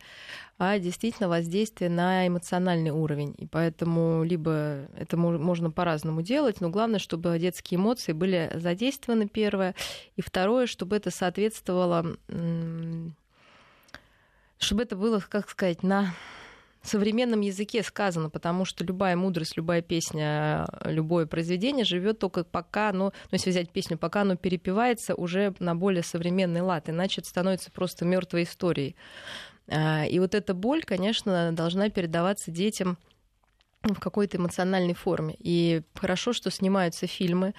[0.59, 3.35] а действительно воздействие на эмоциональный уровень.
[3.39, 9.75] И поэтому либо это можно по-разному делать, но главное, чтобы детские эмоции были задействованы, первое.
[10.17, 12.17] И второе, чтобы это соответствовало,
[14.59, 16.15] чтобы это было, как сказать, на
[16.89, 23.05] современном языке сказано, потому что любая мудрость, любая песня, любое произведение живет только пока оно,
[23.05, 27.71] ну, если взять песню, пока оно перепевается уже на более современный лад, иначе это становится
[27.71, 28.97] просто мертвой историей.
[29.69, 32.99] А, и вот эта боль, конечно, должна передаваться детям
[33.83, 35.37] в какой-то эмоциональной форме.
[35.39, 37.55] И хорошо, что снимаются фильмы.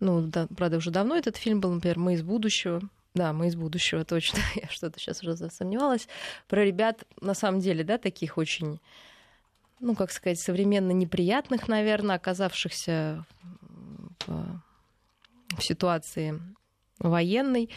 [0.00, 2.80] Ну, да, правда, уже давно этот фильм был, например, «Мы из будущего».
[3.14, 4.38] Да, мы из будущего, точно.
[4.54, 6.08] Я что-то сейчас уже засомневалась.
[6.48, 8.80] Про ребят, на самом деле, да, таких очень,
[9.80, 13.24] ну, как сказать, современно неприятных, наверное, оказавшихся
[14.26, 14.60] в,
[15.56, 16.40] в ситуации
[16.98, 17.70] военной,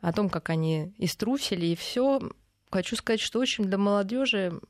[0.00, 2.20] о том, как они иструсили, и все
[2.70, 4.60] хочу сказать, что очень для молодежи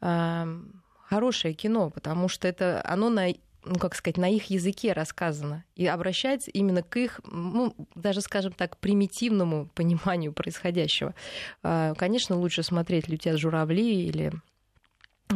[0.00, 0.62] э,
[1.04, 3.32] хорошее кино, потому что это оно на
[3.64, 8.52] ну, как сказать, на их языке рассказано и обращается именно к их, ну, даже, скажем
[8.52, 11.14] так, примитивному пониманию происходящего.
[11.62, 14.32] Э, конечно, лучше смотреть «Летят журавли» или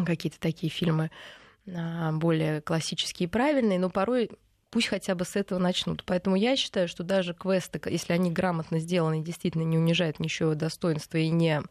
[0.07, 1.11] какие-то такие фильмы
[1.67, 4.31] э, более классические и правильные, но порой
[4.71, 6.03] пусть хотя бы с этого начнут.
[6.05, 11.19] Поэтому я считаю, что даже квесты, если они грамотно сделаны, действительно не унижают ничего достоинства
[11.19, 11.63] и не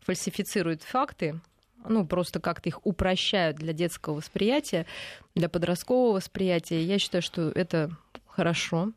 [0.00, 1.40] фальсифицируют факты,
[1.88, 4.86] ну, просто как-то их упрощают для детского восприятия,
[5.34, 6.82] для подросткового восприятия.
[6.82, 7.90] Я считаю, что это
[8.26, 8.92] хорошо.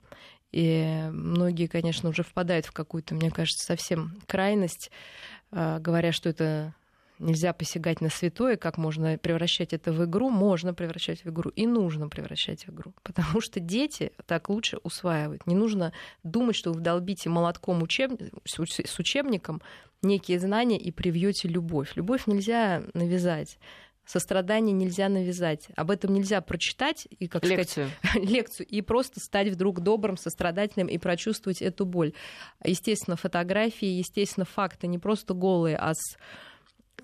[0.52, 4.92] И многие, конечно, уже впадают в какую-то, мне кажется, совсем крайность,
[5.52, 6.76] а, говоря, что это
[7.20, 11.66] нельзя посягать на святое, как можно превращать это в игру, можно превращать в игру и
[11.66, 12.94] нужно превращать в игру.
[13.04, 15.48] Потому что дети так лучше усваивают.
[15.48, 18.12] Не нужно думать, что вы вдолбите молотком учеб...
[18.46, 19.62] с учебником
[20.02, 21.96] некие знания и привьете любовь.
[21.96, 23.58] Любовь нельзя навязать.
[24.06, 25.68] Сострадание нельзя навязать.
[25.78, 27.90] Об этом нельзя прочитать и, как лекцию.
[28.04, 32.14] сказать, лекцию и просто стать вдруг добрым, сострадательным и прочувствовать эту боль.
[32.66, 36.18] Естественно, фотографии, естественно, факты не просто голые, а с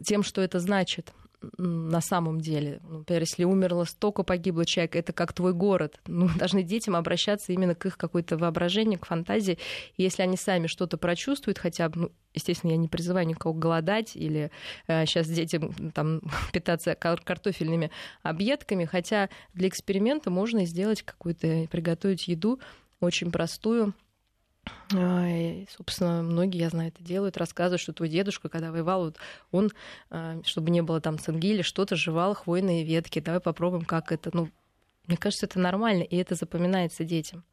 [0.04, 1.14] тем, что это значит
[1.58, 2.82] на самом деле.
[2.84, 6.00] Например, если умерло столько погибло человек, это как твой город.
[6.20, 9.58] Ну, должны детям обращаться именно к их какой-то воображению, к фантазии.
[9.96, 14.52] И если они сами что-то прочувствуют, хотя ну, естественно, я не призываю никого голодать или
[14.88, 16.22] э, сейчас детям там,
[16.52, 17.90] питаться кар- картофельными
[18.22, 22.60] объедками, хотя для эксперимента можно сделать какую-то, приготовить еду
[23.00, 23.94] очень простую,
[25.76, 29.16] собственно, многие, я знаю, это делают, рассказывают, что твой дедушка, когда воевал,
[29.52, 29.72] он,
[30.10, 33.20] а, чтобы не было там цинги или что-то, жевал хвойные ветки.
[33.20, 34.32] Давай попробуем, как это.
[34.34, 34.50] Ну,
[35.06, 37.44] мне кажется, это нормально, и это запоминается детям.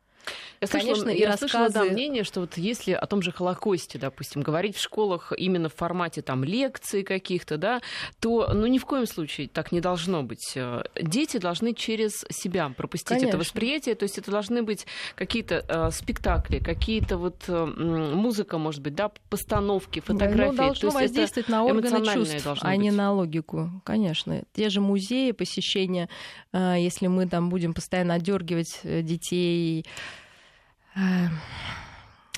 [0.61, 1.51] Я слышала, Конечно, и я рассказы...
[1.51, 5.69] слышала да, мнение, что вот если о том же Холокосте, допустим, говорить в школах именно
[5.69, 7.81] в формате там лекций каких-то, да,
[8.21, 10.53] то ну ни в коем случае так не должно быть.
[10.57, 13.29] Э, дети должны через себя пропустить Конечно.
[13.29, 18.83] это восприятие, то есть это должны быть какие-то э, спектакли, какие-то вот э, музыка, может
[18.83, 20.57] быть, да, постановки, фотографии.
[20.57, 22.79] Да, ну, должно то есть воздействовать на органы чувств, а быть.
[22.79, 24.43] не на логику, конечно.
[24.55, 26.09] Те же музеи, посещения,
[26.53, 29.85] э, если мы там будем постоянно отдергивать э, детей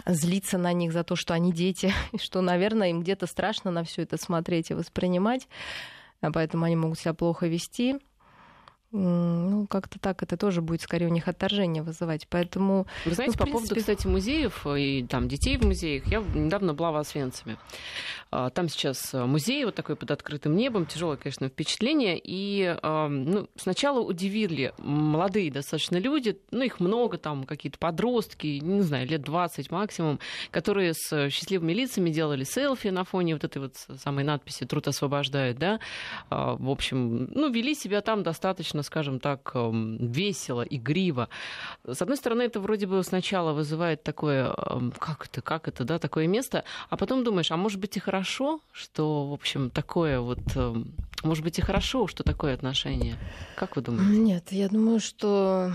[0.07, 3.85] злиться на них за то, что они дети, и что, наверное, им где-то страшно на
[3.85, 5.49] все это смотреть и воспринимать,
[6.21, 7.97] а поэтому они могут себя плохо вести.
[8.91, 12.27] Ну, как-то так это тоже будет скорее у них отторжение вызывать.
[12.29, 12.87] Поэтому.
[13.05, 13.69] Вы знаете, ну, по принципе...
[13.69, 17.59] поводу, кстати, музеев и там детей в музеях, я недавно была в Освенциме.
[18.31, 22.19] А, там сейчас музей вот такой под открытым небом, тяжелое, конечно, впечатление.
[22.23, 29.07] И ну, сначала удивили молодые достаточно люди, ну, их много, там какие-то подростки, не знаю,
[29.07, 30.19] лет 20 максимум,
[30.51, 35.59] которые с счастливыми лицами делали селфи на фоне вот этой вот самой надписи «Труд освобождает»,
[35.59, 35.81] да.
[36.31, 41.29] А, в общем, ну, вели себя там достаточно достаточно, скажем так, эм, весело, игриво.
[41.87, 45.99] С одной стороны, это вроде бы сначала вызывает такое, эм, как это, как это, да,
[45.99, 50.57] такое место, а потом думаешь, а может быть и хорошо, что, в общем, такое вот,
[50.57, 53.17] эм, может быть и хорошо, что такое отношение.
[53.57, 54.21] Как вы думаете?
[54.21, 55.73] Нет, я думаю, что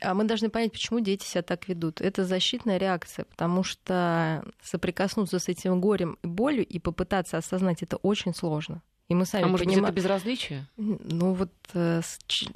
[0.00, 2.00] а мы должны понять, почему дети себя так ведут.
[2.00, 7.96] Это защитная реакция, потому что соприкоснуться с этим горем и болью и попытаться осознать это
[8.02, 8.82] очень сложно.
[9.12, 9.80] И мы сами а может поним...
[9.80, 10.66] быть, это безразличие?
[10.78, 12.00] Ну вот, э,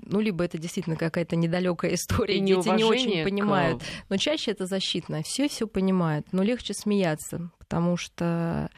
[0.06, 3.24] ну либо это действительно какая-то недалекая история, и дети не очень к...
[3.24, 3.82] понимают.
[4.08, 5.22] Но чаще это защитное.
[5.22, 8.70] Все все понимают, но легче смеяться, потому что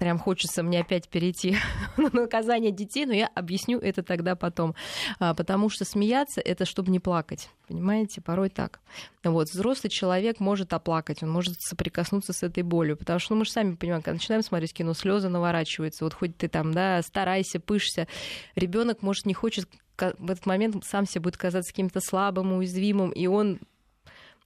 [0.00, 1.56] прям хочется мне опять перейти
[1.98, 4.74] на наказание детей, но я объясню это тогда потом.
[5.18, 7.50] А, потому что смеяться это чтобы не плакать.
[7.68, 8.80] Понимаете, порой так.
[9.22, 12.96] Вот, взрослый человек может оплакать, он может соприкоснуться с этой болью.
[12.96, 16.04] Потому что ну, мы же сами понимаем, когда начинаем смотреть кино, слезы наворачиваются.
[16.04, 18.08] Вот хоть ты там, да, старайся, пышься.
[18.56, 23.26] Ребенок, может, не хочет в этот момент сам себе будет казаться каким-то слабым, уязвимым, и
[23.26, 23.60] он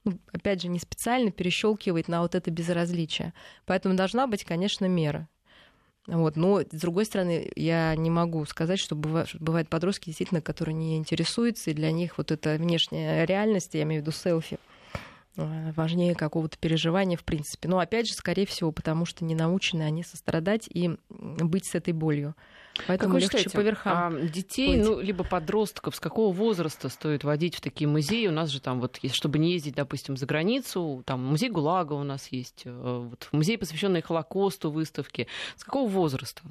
[0.03, 3.33] ну, опять же, не специально перещелкивает на вот это безразличие.
[3.65, 5.29] Поэтому должна быть, конечно, мера.
[6.07, 6.35] Вот.
[6.35, 11.71] Но, с другой стороны, я не могу сказать, что бывают, подростки, действительно, которые не интересуются,
[11.71, 14.59] и для них вот эта внешняя реальность, я имею в виду селфи,
[15.37, 17.67] э, важнее какого-то переживания в принципе.
[17.67, 21.93] Но опять же, скорее всего, потому что не научены они сострадать и быть с этой
[21.93, 22.35] болью.
[22.87, 24.15] Поэтому как легче считаете, по верхам.
[24.15, 24.87] А детей, плыть.
[24.87, 28.27] ну, либо подростков, с какого возраста стоит водить в такие музеи?
[28.27, 32.03] У нас же там вот, чтобы не ездить, допустим, за границу, там музей ГУЛАГа у
[32.03, 35.27] нас есть, э, вот, музей, посвященный Холокосту, выставки.
[35.55, 36.41] С какого возраста?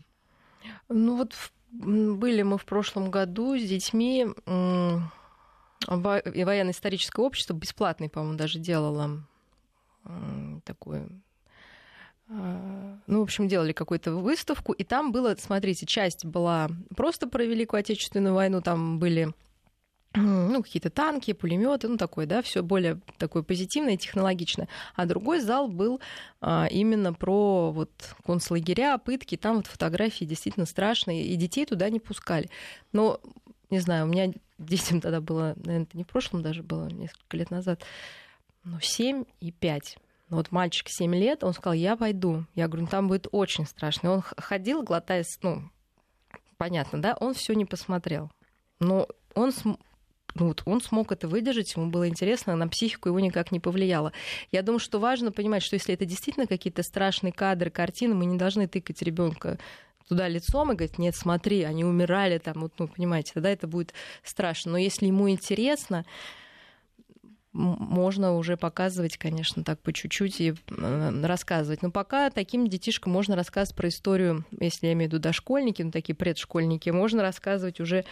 [0.89, 1.35] Ну вот
[1.71, 4.27] были мы в прошлом году с детьми
[5.87, 9.27] военно-историческое общество бесплатный, по-моему, даже делало
[10.65, 11.09] такое а,
[13.07, 17.81] ну, в общем, делали какую-то выставку, и там было, смотрите, часть была просто про Великую
[17.81, 19.33] Отечественную войну, там были
[20.15, 24.69] ну, какие-то танки, пулеметы, ну, такое, да, все более такое позитивное, технологичное.
[24.95, 26.01] А другой зал был
[26.41, 27.91] а, именно про вот
[28.25, 32.49] концлагеря, пытки, там вот фотографии действительно страшные, и детей туда не пускали.
[32.93, 33.21] Но,
[33.71, 37.37] не знаю, у меня детям тогда было, наверное, это не в прошлом даже было, несколько
[37.37, 37.83] лет назад,
[38.63, 40.01] ну, 7 и 5 ну,
[40.35, 42.45] вот мальчик 7 лет, он сказал, я пойду.
[42.55, 44.13] Я говорю, ну, там будет очень страшно.
[44.13, 45.71] Он ходил, глотая, ну,
[46.57, 48.31] понятно, да, он все не посмотрел.
[48.81, 49.53] Но он
[50.35, 54.13] ну, вот он смог это выдержать, ему было интересно, на психику его никак не повлияло.
[54.51, 58.37] Я думаю, что важно понимать, что если это действительно какие-то страшные кадры, картины, мы не
[58.37, 59.59] должны тыкать ребенка
[60.09, 63.95] туда лицом и говорить, нет, смотри, они умирали там, вот, ну, понимаете, тогда это будет
[64.23, 64.73] страшно.
[64.73, 66.05] Но если ему интересно,
[67.55, 71.83] можно уже показывать, конечно, так по чуть-чуть и рассказывать.
[71.83, 75.91] Но пока таким детишкам можно рассказывать про историю, если я имею в виду дошкольники, ну,
[75.91, 78.05] такие предшкольники, можно рассказывать уже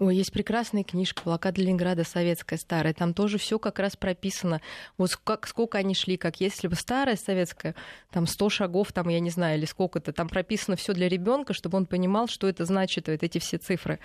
[0.00, 2.02] Ой, есть прекрасная книжка «Блокада Ленинграда.
[2.02, 2.92] Советская старая».
[2.94, 4.60] Там тоже все как раз прописано.
[4.98, 7.76] Вот как, сколько они шли, как если бы старая советская,
[8.10, 10.12] там 100 шагов, там, я не знаю, или сколько-то.
[10.12, 14.00] Там прописано все для ребенка, чтобы он понимал, что это значит, вот эти все цифры.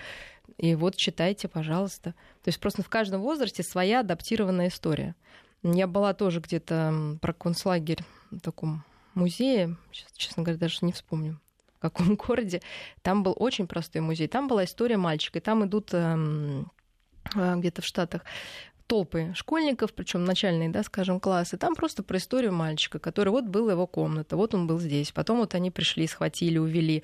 [0.58, 2.12] И вот читайте, пожалуйста.
[2.44, 5.16] То есть просто в каждом возрасте своя адаптированная история.
[5.64, 8.84] Я была тоже где-то про концлагерь в таком
[9.14, 11.40] музее, сейчас, честно говоря, даже не вспомню
[11.80, 12.62] в каком городе.
[13.02, 14.28] Там был очень простой музей.
[14.28, 15.40] Там была история мальчика.
[15.40, 16.72] И там идут эм,
[17.36, 18.24] э, где-то в Штатах
[18.90, 21.58] толпы школьников, причем начальные, да, скажем, классы.
[21.58, 25.12] Там просто про историю мальчика, который вот был его комната, вот он был здесь.
[25.12, 27.04] Потом вот они пришли, схватили, увели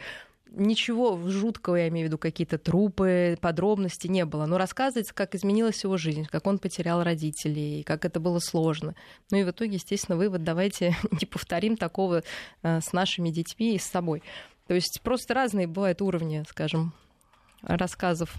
[0.51, 4.45] ничего жуткого, я имею в виду какие-то трупы, подробности не было.
[4.45, 8.95] Но рассказывается, как изменилась его жизнь, как он потерял родителей, как это было сложно.
[9.31, 12.23] Ну и в итоге, естественно, вывод, давайте не повторим такого
[12.63, 14.23] э, с нашими детьми и с собой.
[14.67, 16.93] То есть просто разные бывают уровни, скажем,
[17.61, 18.33] рассказов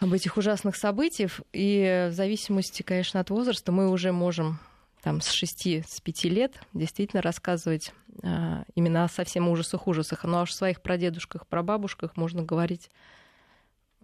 [0.00, 1.40] об этих ужасных событиях.
[1.52, 4.58] И в зависимости, конечно, от возраста мы уже можем
[5.04, 10.24] там, с 6 с 5 лет действительно рассказывать а, именно о совсем ужасах ужасах.
[10.24, 12.88] Ну а о своих прадедушках, прабабушках можно говорить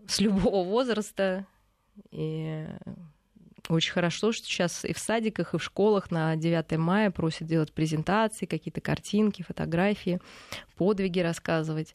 [0.07, 1.47] с любого возраста.
[2.11, 2.67] И
[3.71, 7.73] очень хорошо, что сейчас и в садиках, и в школах на 9 мая просят делать
[7.73, 10.21] презентации, какие-то картинки, фотографии,
[10.77, 11.95] подвиги рассказывать.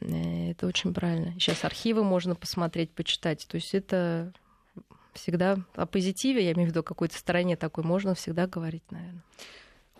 [0.00, 1.32] Э, это очень правильно.
[1.34, 3.46] Сейчас архивы можно посмотреть, почитать.
[3.46, 4.32] То есть это
[5.14, 9.22] всегда о позитиве, я имею в виду о какой-то стороне такой, можно всегда говорить, наверное.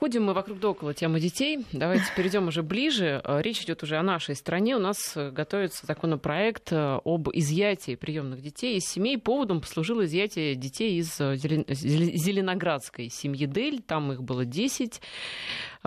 [0.04, 1.64] Ходим мы вокруг да около темы детей.
[1.72, 3.22] Давайте перейдем уже ближе.
[3.24, 4.76] Э, речь идет уже о нашей стране.
[4.76, 9.16] У нас э, готовится законопроект э, об изъятии приемных детей из семей.
[9.16, 13.80] Поводом послужило изъятие детей из Зеленоградской семьи Дель.
[13.80, 15.00] Там их было 10.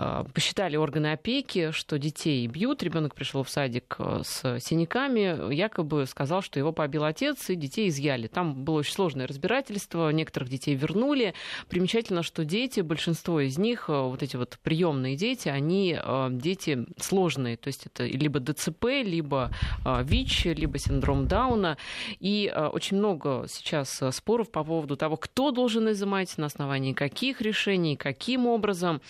[0.00, 2.82] А, посчитали органы опеки, что детей бьют.
[2.82, 8.26] Ребенок пришел в садик с синяками, якобы сказал, что его побил отец, и детей изъяли.
[8.28, 11.34] Там было очень сложное разбирательство, некоторых детей вернули.
[11.68, 17.56] Примечательно, что дети, большинство из них, вот эти вот приемные дети, они э, дети сложные,
[17.56, 19.50] то есть это либо ДЦП, либо
[19.84, 21.76] ВИЧ, либо синдром Дауна.
[22.20, 27.96] И очень много сейчас споров по поводу того, кто должен изымать, на основании каких решений,
[27.96, 29.00] каким образом.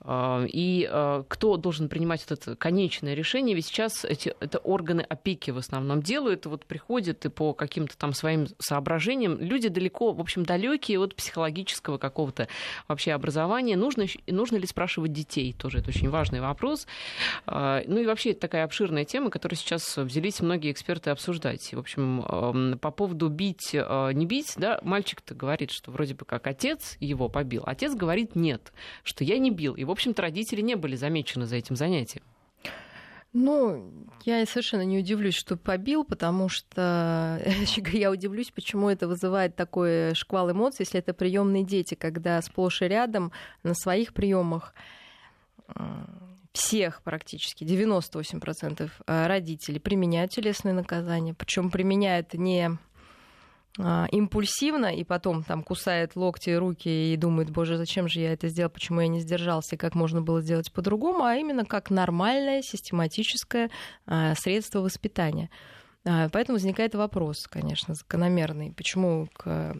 [0.00, 3.54] А, и а, кто должен принимать вот это конечное решение?
[3.54, 8.12] Ведь сейчас эти, это органы опеки в основном делают, вот приходят и по каким-то там
[8.12, 9.38] своим соображениям.
[9.40, 12.48] Люди далеко, в общем, далекие от психологического какого-то
[12.88, 13.76] вообще образования.
[13.76, 15.52] Нужно И нужно ли спрашивать детей?
[15.52, 16.86] Тоже это очень важный вопрос.
[17.46, 21.74] А, ну и вообще это такая обширная тема, которую сейчас взялись многие эксперты обсуждать.
[21.74, 26.46] В общем, по поводу бить, а, не бить, да, мальчик-то говорит, что вроде бы как
[26.46, 27.64] отец его побил.
[27.66, 29.74] Отец говорит нет, что я не бил.
[29.74, 32.22] И, в общем-то, родители не были замечены за этим занятием.
[33.32, 33.92] Ну,
[34.24, 37.40] я совершенно не удивлюсь, что побил, потому что
[37.92, 42.86] я удивлюсь, почему это вызывает такой шквал эмоций, если это приемные дети, когда сплошь и
[42.86, 43.30] рядом
[43.62, 44.74] на своих приемах
[46.52, 51.34] всех практически, 98% э, родителей применяют телесные наказания.
[51.34, 52.76] Причем применяют не
[53.78, 58.70] импульсивно и потом там кусает локти, руки и думает, боже, зачем же я это сделал,
[58.70, 63.70] почему я не сдержался, как можно было сделать по-другому, а именно как нормальное систематическое
[64.06, 65.50] а, средство воспитания.
[66.04, 69.76] А, поэтому возникает вопрос, конечно, закономерный, почему к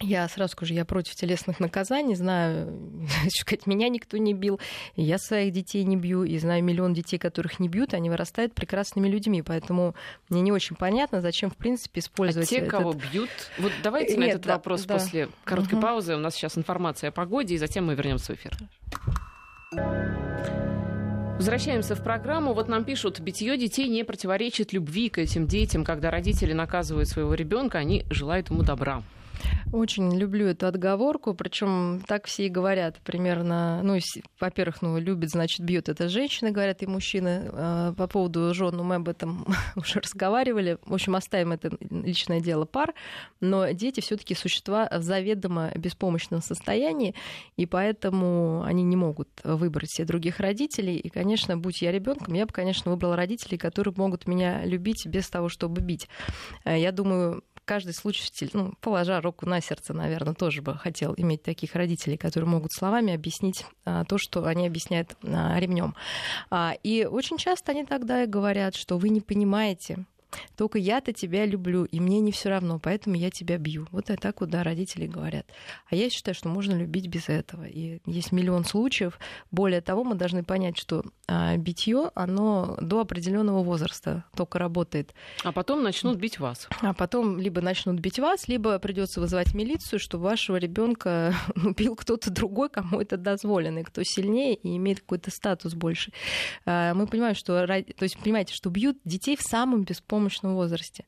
[0.00, 2.72] я сразу скажу, я против телесных наказаний, знаю,
[3.28, 4.58] сказать, меня никто не бил,
[4.96, 9.08] я своих детей не бью, и знаю миллион детей, которых не бьют, они вырастают прекрасными
[9.08, 9.94] людьми, поэтому
[10.28, 12.48] мне не очень понятно, зачем, в принципе, использовать...
[12.48, 12.70] А те, этот...
[12.70, 13.30] кого бьют?
[13.58, 14.94] Вот давайте на Нет, этот да, вопрос да.
[14.94, 15.82] после короткой угу.
[15.82, 16.16] паузы.
[16.16, 18.56] У нас сейчас информация о погоде, и затем мы вернемся в эфир.
[21.36, 22.52] Возвращаемся в программу.
[22.52, 25.84] Вот нам пишут, битье детей не противоречит любви к этим детям.
[25.84, 29.02] Когда родители наказывают своего ребенка, они желают ему добра.
[29.72, 33.98] Очень люблю эту отговорку, причем так все и говорят примерно, ну,
[34.40, 37.48] во-первых, ну, любит, значит, бьет это женщины, говорят и мужчины.
[37.52, 40.78] А, по поводу жен, ну, мы об этом уже разговаривали.
[40.84, 42.94] В общем, оставим это личное дело пар,
[43.40, 47.14] но дети все таки существа в заведомо беспомощном состоянии,
[47.56, 50.96] и поэтому они не могут выбрать себе других родителей.
[50.96, 55.28] И, конечно, будь я ребенком, я бы, конечно, выбрала родителей, которые могут меня любить без
[55.28, 56.08] того, чтобы бить.
[56.64, 61.44] А, я думаю, каждый слушатель, ну, положа руку на сердце, наверное, тоже бы хотел иметь
[61.44, 65.94] таких родителей, которые могут словами объяснить а, то, что они объясняют а, ремнем.
[66.50, 70.04] А, и очень часто они тогда и говорят, что вы не понимаете,
[70.56, 73.86] только я-то тебя люблю, и мне не все равно, поэтому я тебя бью.
[73.90, 75.46] Вот это так вот, да, родители говорят.
[75.90, 77.64] А я считаю, что можно любить без этого.
[77.64, 79.18] И есть миллион случаев.
[79.50, 85.14] Более того, мы должны понять, что а, битье, оно до определенного возраста только работает.
[85.42, 86.68] А потом начнут бить вас.
[86.80, 92.30] А потом либо начнут бить вас, либо придется вызывать милицию, чтобы вашего ребенка убил кто-то
[92.30, 96.12] другой, кому это дозволено, и кто сильнее и имеет какой-то статус больше.
[96.66, 101.04] А, мы понимаем, что, то есть понимаете, что бьют детей в самом беспомощном беспомощном возрасте.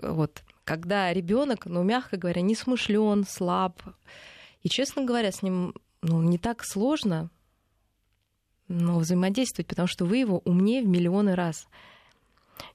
[0.00, 3.82] Вот, когда ребенок, ну, мягко говоря, не смышлен, слаб.
[4.62, 7.30] И, честно говоря, с ним ну, не так сложно
[8.70, 11.66] но взаимодействовать, потому что вы его умнее в миллионы раз.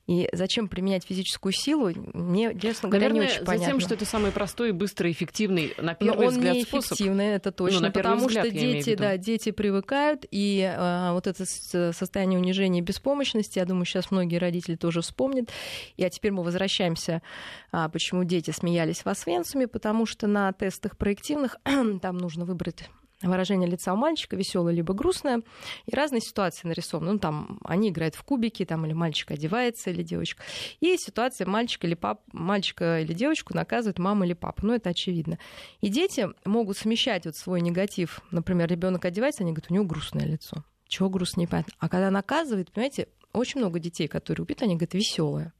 [0.07, 3.65] И зачем применять физическую силу, мне, честно говоря, Наверное, не очень понятно.
[3.65, 7.51] Затем, что это самый простой, быстрый, эффективный, на первый Но он взгляд, не эффективный, это
[7.51, 11.45] точно, ну, потому взгляд, что дети, да, дети привыкают, и а, вот это
[11.93, 15.49] состояние унижения и беспомощности, я думаю, сейчас многие родители тоже вспомнят.
[15.97, 17.23] И а теперь мы возвращаемся,
[17.71, 21.57] а, почему дети смеялись в Освенциуме, потому что на тестах проективных
[22.01, 22.89] там нужно выбрать
[23.29, 25.41] выражение лица у мальчика веселое либо грустное,
[25.85, 27.13] и разные ситуации нарисованы.
[27.13, 30.43] Ну, там они играют в кубики, там или мальчик одевается, или девочка.
[30.79, 34.65] И ситуация мальчика или пап, мальчика или девочку наказывает мама или папа.
[34.65, 35.37] Ну, это очевидно.
[35.81, 38.21] И дети могут смещать вот свой негатив.
[38.31, 40.63] Например, ребенок одевается, они говорят, у него грустное лицо.
[40.87, 41.73] Чего грустно, непонятно.
[41.79, 45.53] А когда наказывает, понимаете, очень много детей, которые убиты, они говорят, веселое.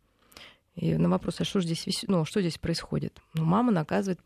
[0.76, 2.04] И на вопрос, а что здесь, вес...
[2.08, 3.20] ну, что здесь происходит?
[3.34, 4.20] Ну, мама наказывает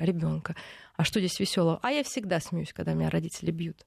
[0.00, 0.56] ребенка.
[0.96, 1.78] А что здесь веселого?
[1.82, 3.84] А я всегда смеюсь, когда меня родители бьют.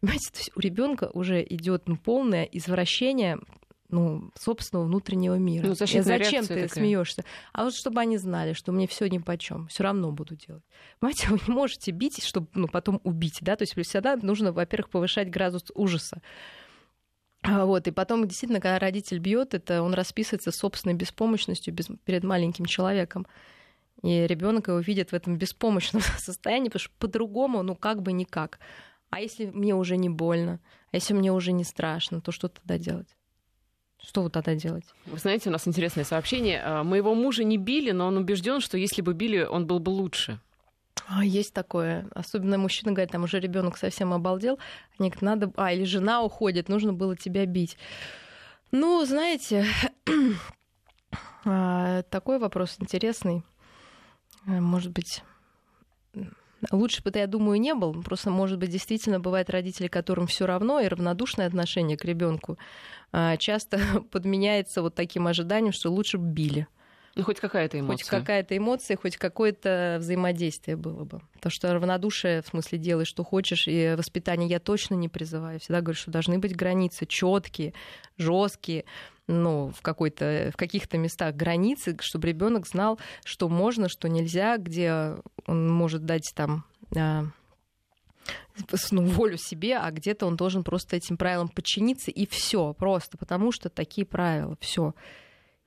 [0.00, 3.38] Понимаете, то есть у ребенка уже идет ну, полное извращение
[3.88, 5.66] ну, собственного внутреннего мира.
[5.66, 7.24] Ну, зачем ты смеешься?
[7.52, 10.64] А вот чтобы они знали, что мне все ни по чем, все равно буду делать.
[11.00, 13.56] Понимаете, вы не можете бить, чтобы ну, потом убить, да?
[13.56, 16.20] То есть всегда нужно, во-первых, повышать градус ужаса.
[17.46, 22.24] А, вот, и потом, действительно, когда родитель бьет, это он расписывается собственной беспомощностью без, перед
[22.24, 23.26] маленьким человеком.
[24.02, 28.58] И ребенок его видит в этом беспомощном состоянии, потому что по-другому, ну как бы никак.
[29.10, 32.78] А если мне уже не больно, а если мне уже не страшно, то что тогда
[32.78, 33.08] делать?
[34.02, 34.84] Что вот тогда делать?
[35.06, 36.60] Вы знаете, у нас интересное сообщение.
[36.62, 39.90] А, Моего мужа не били, но он убежден, что если бы били, он был бы
[39.90, 40.40] лучше.
[41.08, 42.06] А, есть такое.
[42.14, 44.58] Особенно мужчина говорит, там уже ребенок совсем обалдел.
[44.98, 45.52] Они говорят, надо...
[45.56, 47.76] А, или жена уходит, нужно было тебя бить.
[48.72, 49.66] Ну, знаете,
[51.44, 53.42] а, такой вопрос интересный.
[54.46, 55.22] Э, может быть,
[56.72, 58.02] Лучше бы, я думаю, не был.
[58.02, 62.58] Просто, может быть, действительно бывают родители, которым все равно и равнодушное отношение к ребенку
[63.12, 63.78] а, часто
[64.10, 66.66] подменяется вот таким ожиданием, что лучше бы били.
[67.16, 68.04] Ну, хоть какая-то эмоция.
[68.04, 71.22] Хоть какая-то эмоция, хоть какое-то взаимодействие было бы.
[71.40, 75.58] То, что равнодушие, в смысле, делай, что хочешь, и воспитание я точно не призываю.
[75.58, 77.72] Всегда говорю, что должны быть границы четкие,
[78.18, 78.84] жесткие,
[79.28, 85.16] ну, в, какой-то, в каких-то местах границы, чтобы ребенок знал, что можно, что нельзя, где
[85.46, 87.24] он может дать там а,
[88.90, 93.52] ну, волю себе, а где-то он должен просто этим правилам подчиниться, и все, просто потому
[93.52, 94.94] что такие правила, все.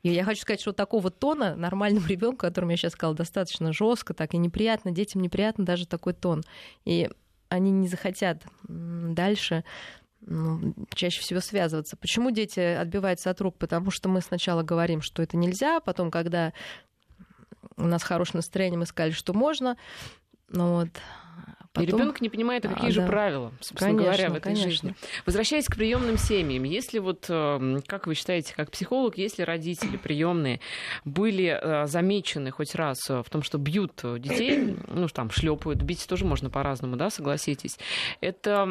[0.04, 4.14] И я хочу сказать, что такого тона нормальному ребенку, которому я сейчас сказала, достаточно жестко,
[4.14, 6.44] так и неприятно, детям неприятно даже такой тон.
[6.86, 7.10] И
[7.50, 9.64] они не захотят дальше
[10.22, 11.98] ну, чаще всего связываться.
[11.98, 13.58] Почему дети отбиваются от рук?
[13.58, 16.54] Потому что мы сначала говорим, что это нельзя, потом, когда
[17.78, 19.78] у нас хорошее настроение, мы сказали, что можно.
[20.50, 20.90] Ну вот,
[21.80, 22.00] Потом...
[22.00, 23.08] И ребенок не понимает, а какие а, же да.
[23.08, 24.70] правила, собственно конечно, говоря, в этой конечно.
[24.70, 24.96] жизни.
[25.26, 30.60] Возвращаясь к приемным семьям, если вот, эм, как вы считаете, как психолог, если родители приемные
[31.06, 36.26] были э, замечены хоть раз в том, что бьют детей, ну, там, шлепают, бить тоже
[36.26, 37.78] можно по-разному, да, согласитесь,
[38.22, 38.64] это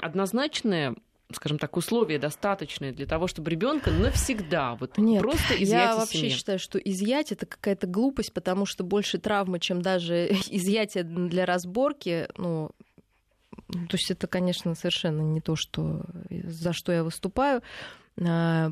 [0.00, 0.94] однозначное
[1.32, 6.18] скажем так, условия достаточные для того, чтобы ребенка навсегда вот Нет, просто изъять я вообще
[6.18, 6.30] семьи.
[6.30, 12.28] считаю, что изъять это какая-то глупость, потому что больше травмы, чем даже изъятие для разборки,
[12.36, 12.70] ну,
[13.68, 17.62] то есть это, конечно, совершенно не то, что за что я выступаю,
[18.20, 18.70] а,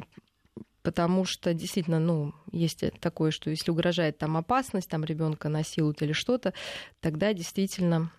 [0.82, 6.12] потому что действительно, ну, есть такое, что если угрожает там опасность, там ребенка насилуют или
[6.12, 6.55] что-то,
[7.00, 8.11] тогда действительно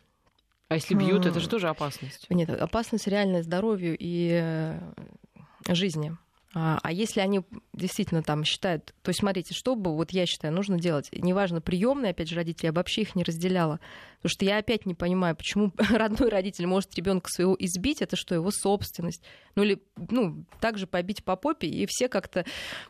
[0.76, 2.28] а если бьют, это же тоже опасность.
[2.30, 4.80] Нет, опасность реальная здоровью и э,
[5.70, 6.16] жизни.
[6.54, 7.42] А, а если они
[7.74, 12.12] действительно там считают, то есть смотрите, что бы вот я считаю нужно делать, неважно приемные,
[12.12, 13.80] опять же родители, я вообще их не разделяла,
[14.26, 18.34] потому что я опять не понимаю, почему родной родитель может ребенка своего избить, это что
[18.34, 19.22] его собственность,
[19.54, 22.44] ну или ну также побить по попе и все как-то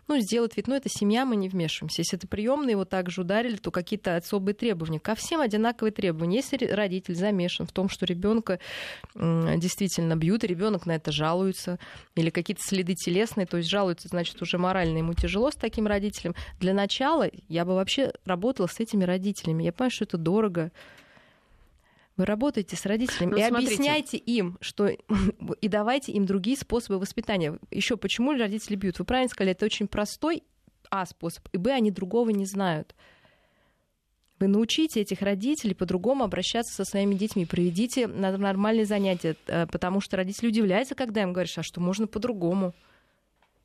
[0.07, 3.57] ну сделать вид, ну это семья, мы не вмешиваемся, если это приемные его также ударили,
[3.57, 8.59] то какие-то особые требования, ко всем одинаковые требования, если родитель замешан в том, что ребенка
[9.13, 11.79] действительно бьют, ребенок на это жалуется
[12.15, 16.33] или какие-то следы телесные то есть жалуется, значит, уже морально ему тяжело с таким родителем.
[16.61, 19.63] Для начала я бы вообще работала с этими родителями.
[19.63, 20.71] Я понимаю, что это дорого.
[22.17, 23.73] Вы работаете с родителями ну, и смотрите.
[23.73, 24.87] объясняйте им, что
[25.61, 27.59] и давайте им другие способы воспитания.
[27.71, 28.99] Еще почему родители бьют?
[28.99, 30.43] Вы правильно сказали, это очень простой
[30.89, 32.95] а способ, и б они другого не знают.
[34.39, 40.17] Вы научите этих родителей по-другому обращаться со своими детьми, проведите нормальные занятия, э, потому что
[40.17, 42.71] родители удивляются, когда им говоришь, а что можно по-другому.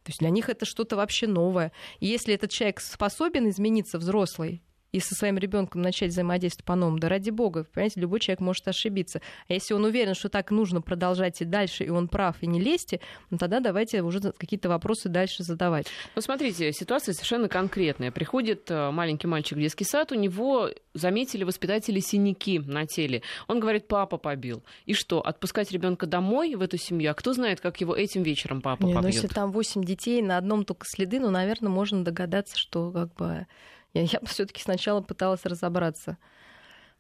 [0.05, 1.73] То есть для них это что-то вообще новое.
[1.99, 4.63] И если этот человек способен измениться взрослый,
[4.93, 9.21] и со своим ребенком начать взаимодействовать по-новому, да ради бога, понимаете, любой человек может ошибиться.
[9.49, 12.61] А если он уверен, что так нужно продолжать и дальше, и он прав, и не
[12.61, 15.87] лезьте, ну тогда давайте уже какие-то вопросы дальше задавать.
[16.15, 18.11] Ну, смотрите, ситуация совершенно конкретная.
[18.11, 23.23] Приходит э, маленький мальчик в детский сад, у него заметили воспитатели синяки на теле.
[23.47, 24.63] Он говорит, папа побил.
[24.87, 27.11] И что, отпускать ребенка домой в эту семью?
[27.11, 29.03] А кто знает, как его этим вечером папа Не, побьет?
[29.03, 33.15] Ну, если там 8 детей, на одном только следы, ну, наверное, можно догадаться, что как
[33.15, 33.47] бы
[33.95, 36.19] я, я все-таки сначала пыталась разобраться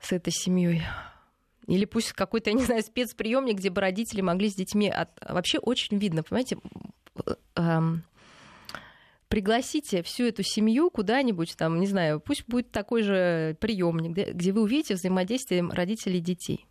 [0.01, 0.82] с этой семьей.
[1.66, 4.88] Или пусть какой-то, я не знаю, спецприемник, где бы родители могли с детьми...
[4.88, 5.11] От...
[5.28, 6.57] Вообще очень видно, понимаете,
[7.55, 8.03] эм,
[9.28, 14.53] пригласите всю эту семью куда-нибудь, там, не знаю, пусть будет такой же приемник, где, где
[14.53, 16.66] вы увидите взаимодействие родителей и детей.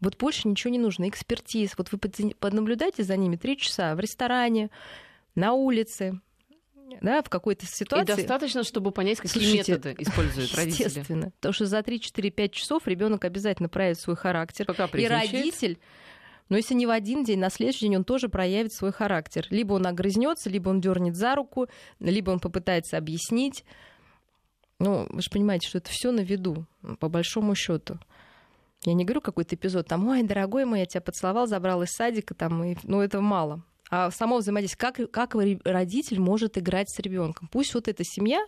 [0.00, 1.74] Вот больше ничего не нужно, экспертиз.
[1.76, 4.70] Вот вы понаблюдайте за ними три часа в ресторане,
[5.34, 6.20] на улице,
[7.00, 8.12] да, в какой-то ситуации.
[8.12, 10.84] И достаточно, чтобы понять, какие Слушайте, методы используют родители.
[10.84, 11.32] Естественно.
[11.36, 14.66] Потому что за 3-4-5 часов ребенок обязательно проявит свой характер.
[14.66, 15.78] Пока и родитель
[16.50, 19.46] но если не в один день, на следующий день он тоже проявит свой характер.
[19.50, 21.68] Либо он огрызнется, либо он дернет за руку,
[22.00, 23.64] либо он попытается объяснить.
[24.80, 26.66] Ну, вы же понимаете, что это все на виду,
[26.98, 28.00] по большому счету.
[28.84, 32.34] Я не говорю какой-то эпизод, там, ой, дорогой мой, я тебя поцеловал, забрал из садика,
[32.34, 32.76] там, и...
[32.82, 35.34] ну, это мало само взаимодействие, как, как
[35.64, 37.48] родитель может играть с ребенком.
[37.50, 38.40] Пусть вот эта семья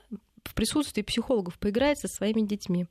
[0.44, 2.86] в присутствии психологов поиграет со своими детьми.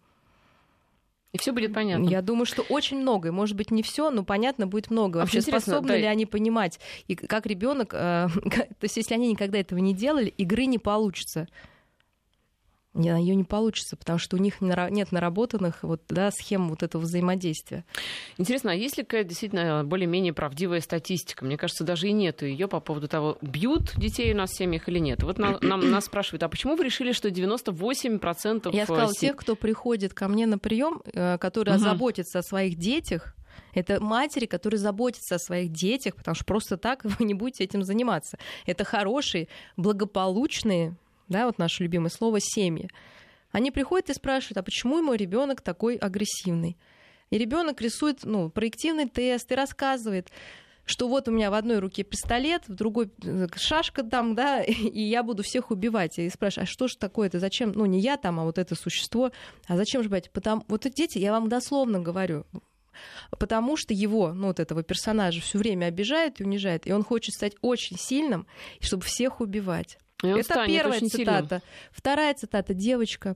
[1.34, 2.10] И все будет понятно.
[2.10, 3.32] Я думаю, что очень много.
[3.32, 5.20] Может быть, не все, но понятно будет много.
[5.20, 5.98] А Вообще способны да.
[5.98, 6.80] ли они понимать?
[7.08, 11.48] И как ребенок, э, то есть, если они никогда этого не делали, игры не получится
[12.94, 17.86] ее не получится, потому что у них нет наработанных вот, да, схем вот этого взаимодействия.
[18.38, 21.46] Интересно, а есть ли какая-то действительно более-менее правдивая статистика?
[21.46, 24.90] Мне кажется, даже и нету ее по поводу того, бьют детей у нас в семьях
[24.90, 25.24] или нет.
[25.24, 29.56] Вот нам, нам, нас спрашивают, а почему вы решили, что 98% Я сказала, тех, кто
[29.56, 31.84] приходит ко мне на прием, э, которые угу.
[31.84, 33.36] заботятся о своих детях,
[33.74, 37.84] это матери, которые заботятся о своих детях, потому что просто так вы не будете этим
[37.84, 38.38] заниматься.
[38.66, 40.98] Это хорошие, благополучные
[41.32, 42.90] да, вот наше любимое слово семьи.
[43.52, 46.78] Они приходят и спрашивают, а почему мой ребенок такой агрессивный?
[47.30, 50.30] И ребенок рисует ну, проективный тест и рассказывает,
[50.86, 55.02] что вот у меня в одной руке пистолет, в другой э, шашка там, да, и
[55.02, 56.20] я буду всех убивать.
[56.20, 59.32] И спрашиваю, а что же такое-то, зачем, ну не я там, а вот это существо,
[59.68, 60.30] а зачем же, брать?
[60.32, 62.46] Потому, вот дети, я вам дословно говорю,
[63.38, 67.36] потому что его, ну вот этого персонажа все время обижают и унижают, и он хочет
[67.36, 68.46] стать очень сильным,
[68.82, 69.98] чтобы всех убивать.
[70.22, 71.48] Это первая цитата.
[71.48, 71.62] Сильным.
[71.92, 72.74] Вторая цитата.
[72.74, 73.36] Девочка,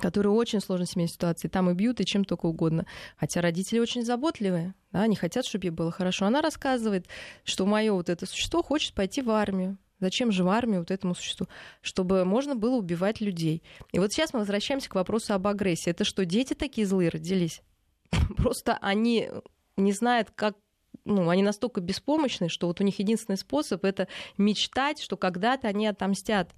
[0.00, 1.48] которые очень сложной семейной ситуации.
[1.48, 2.86] Там и бьют, и чем только угодно.
[3.16, 6.26] Хотя родители очень заботливые, да, они хотят, чтобы ей было хорошо.
[6.26, 7.06] Она рассказывает,
[7.44, 9.76] что мое вот это существо хочет пойти в армию.
[10.00, 11.46] Зачем же в армию вот этому существу?
[11.80, 13.62] Чтобы можно было убивать людей.
[13.92, 15.90] И вот сейчас мы возвращаемся к вопросу об агрессии.
[15.90, 17.62] Это что, дети такие злые родились?
[18.36, 19.30] Просто они
[19.76, 20.56] не знают, как
[21.04, 25.86] ну, они настолько беспомощны, что вот у них единственный способ это мечтать, что когда-то они
[25.86, 26.54] отомстят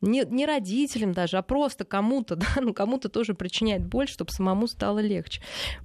[0.00, 4.66] не, не родителям даже, а просто кому-то, да, ну кому-то тоже причиняет боль, чтобы самому
[4.66, 5.42] стало легче.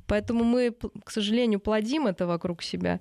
[0.07, 2.99] Поэтому мы, к сожалению, плодим это вокруг себя.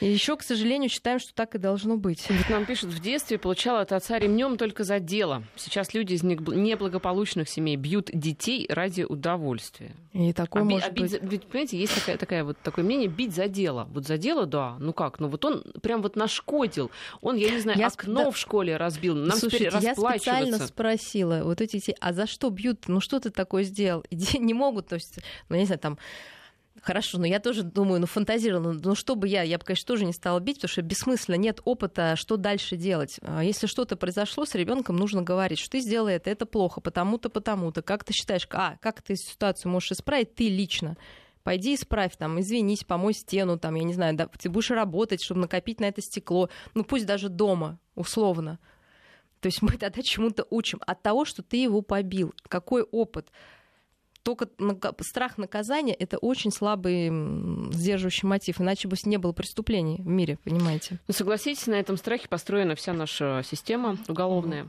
[0.00, 2.26] И еще, к сожалению, считаем, что так и должно быть.
[2.28, 5.44] Вот нам пишут, в детстве получала от отца ремнем только за дело.
[5.56, 9.94] Сейчас люди из неблагополучных семей бьют детей ради удовольствия.
[10.12, 11.22] И такое а, может а бить, быть...
[11.22, 13.88] Ведь, понимаете, есть такая, такая вот, такое мнение, бить за дело.
[13.92, 16.90] Вот за дело, да, ну как, ну вот он прям вот нашкодил.
[17.20, 18.30] Он, я не знаю, я окно да...
[18.30, 19.14] в школе разбил.
[19.14, 22.88] Нам Слушайте, теперь я специально спросила, вот эти, а за что бьют?
[22.88, 24.04] Ну что ты такое сделал?
[24.10, 25.18] И не могут, то есть,
[25.48, 25.98] ну, я не знаю, там
[26.82, 29.86] Хорошо, но я тоже думаю, ну фантазирую, ну, ну что бы я, я бы, конечно,
[29.86, 33.18] тоже не стала бить, потому что бессмысленно, нет опыта, что дальше делать.
[33.22, 37.30] А если что-то произошло с ребенком, нужно говорить, что ты сделал это, это плохо, потому-то,
[37.30, 37.82] потому-то.
[37.82, 40.96] Как ты считаешь, а, как ты ситуацию можешь исправить ты лично?
[41.42, 45.42] пойди исправь, там, извинись, помой стену, там, я не знаю, да, ты будешь работать, чтобы
[45.42, 48.58] накопить на это стекло, ну пусть даже дома, условно.
[49.40, 52.34] То есть мы тогда чему-то учим от того, что ты его побил.
[52.48, 53.30] Какой опыт?
[54.26, 54.48] Только
[55.02, 57.10] страх наказания— это очень слабый
[57.72, 60.98] сдерживающий мотив, иначе бы не было преступлений в мире, понимаете?
[61.06, 64.66] Ну, согласитесь, на этом страхе построена вся наша система уголовная.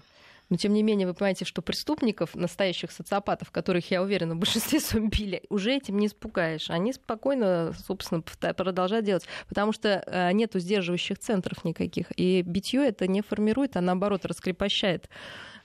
[0.50, 4.80] Но тем не менее, вы понимаете, что преступников, настоящих социопатов, которых, я уверена, в большинстве
[4.80, 6.70] своем били, уже этим не испугаешь.
[6.70, 12.12] Они спокойно, собственно, продолжают делать, потому что э, нету сдерживающих центров никаких.
[12.16, 15.10] И битье это не формирует, а наоборот раскрепощает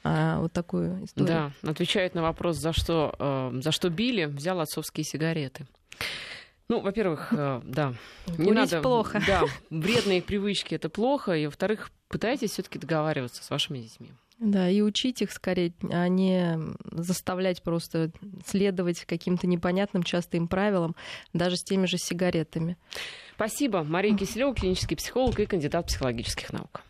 [0.05, 1.53] а, вот такую историю.
[1.63, 5.67] Да, отвечает на вопрос, за что, э, за что били, взял отцовские сигареты.
[6.69, 7.95] Ну, во-первых, э, да,
[8.27, 9.23] не Курить надо, плохо.
[9.27, 14.11] Да, вредные привычки это плохо, и во-вторых, пытайтесь все-таки договариваться с вашими детьми.
[14.39, 16.59] Да, и учить их скорее, а не
[16.91, 18.11] заставлять просто
[18.45, 20.97] следовать каким-то непонятным часто им правилам,
[21.33, 22.77] даже с теми же сигаретами.
[23.37, 23.85] Спасибо.
[23.85, 26.83] Мария Киселева, клинический психолог и кандидат психологических наук.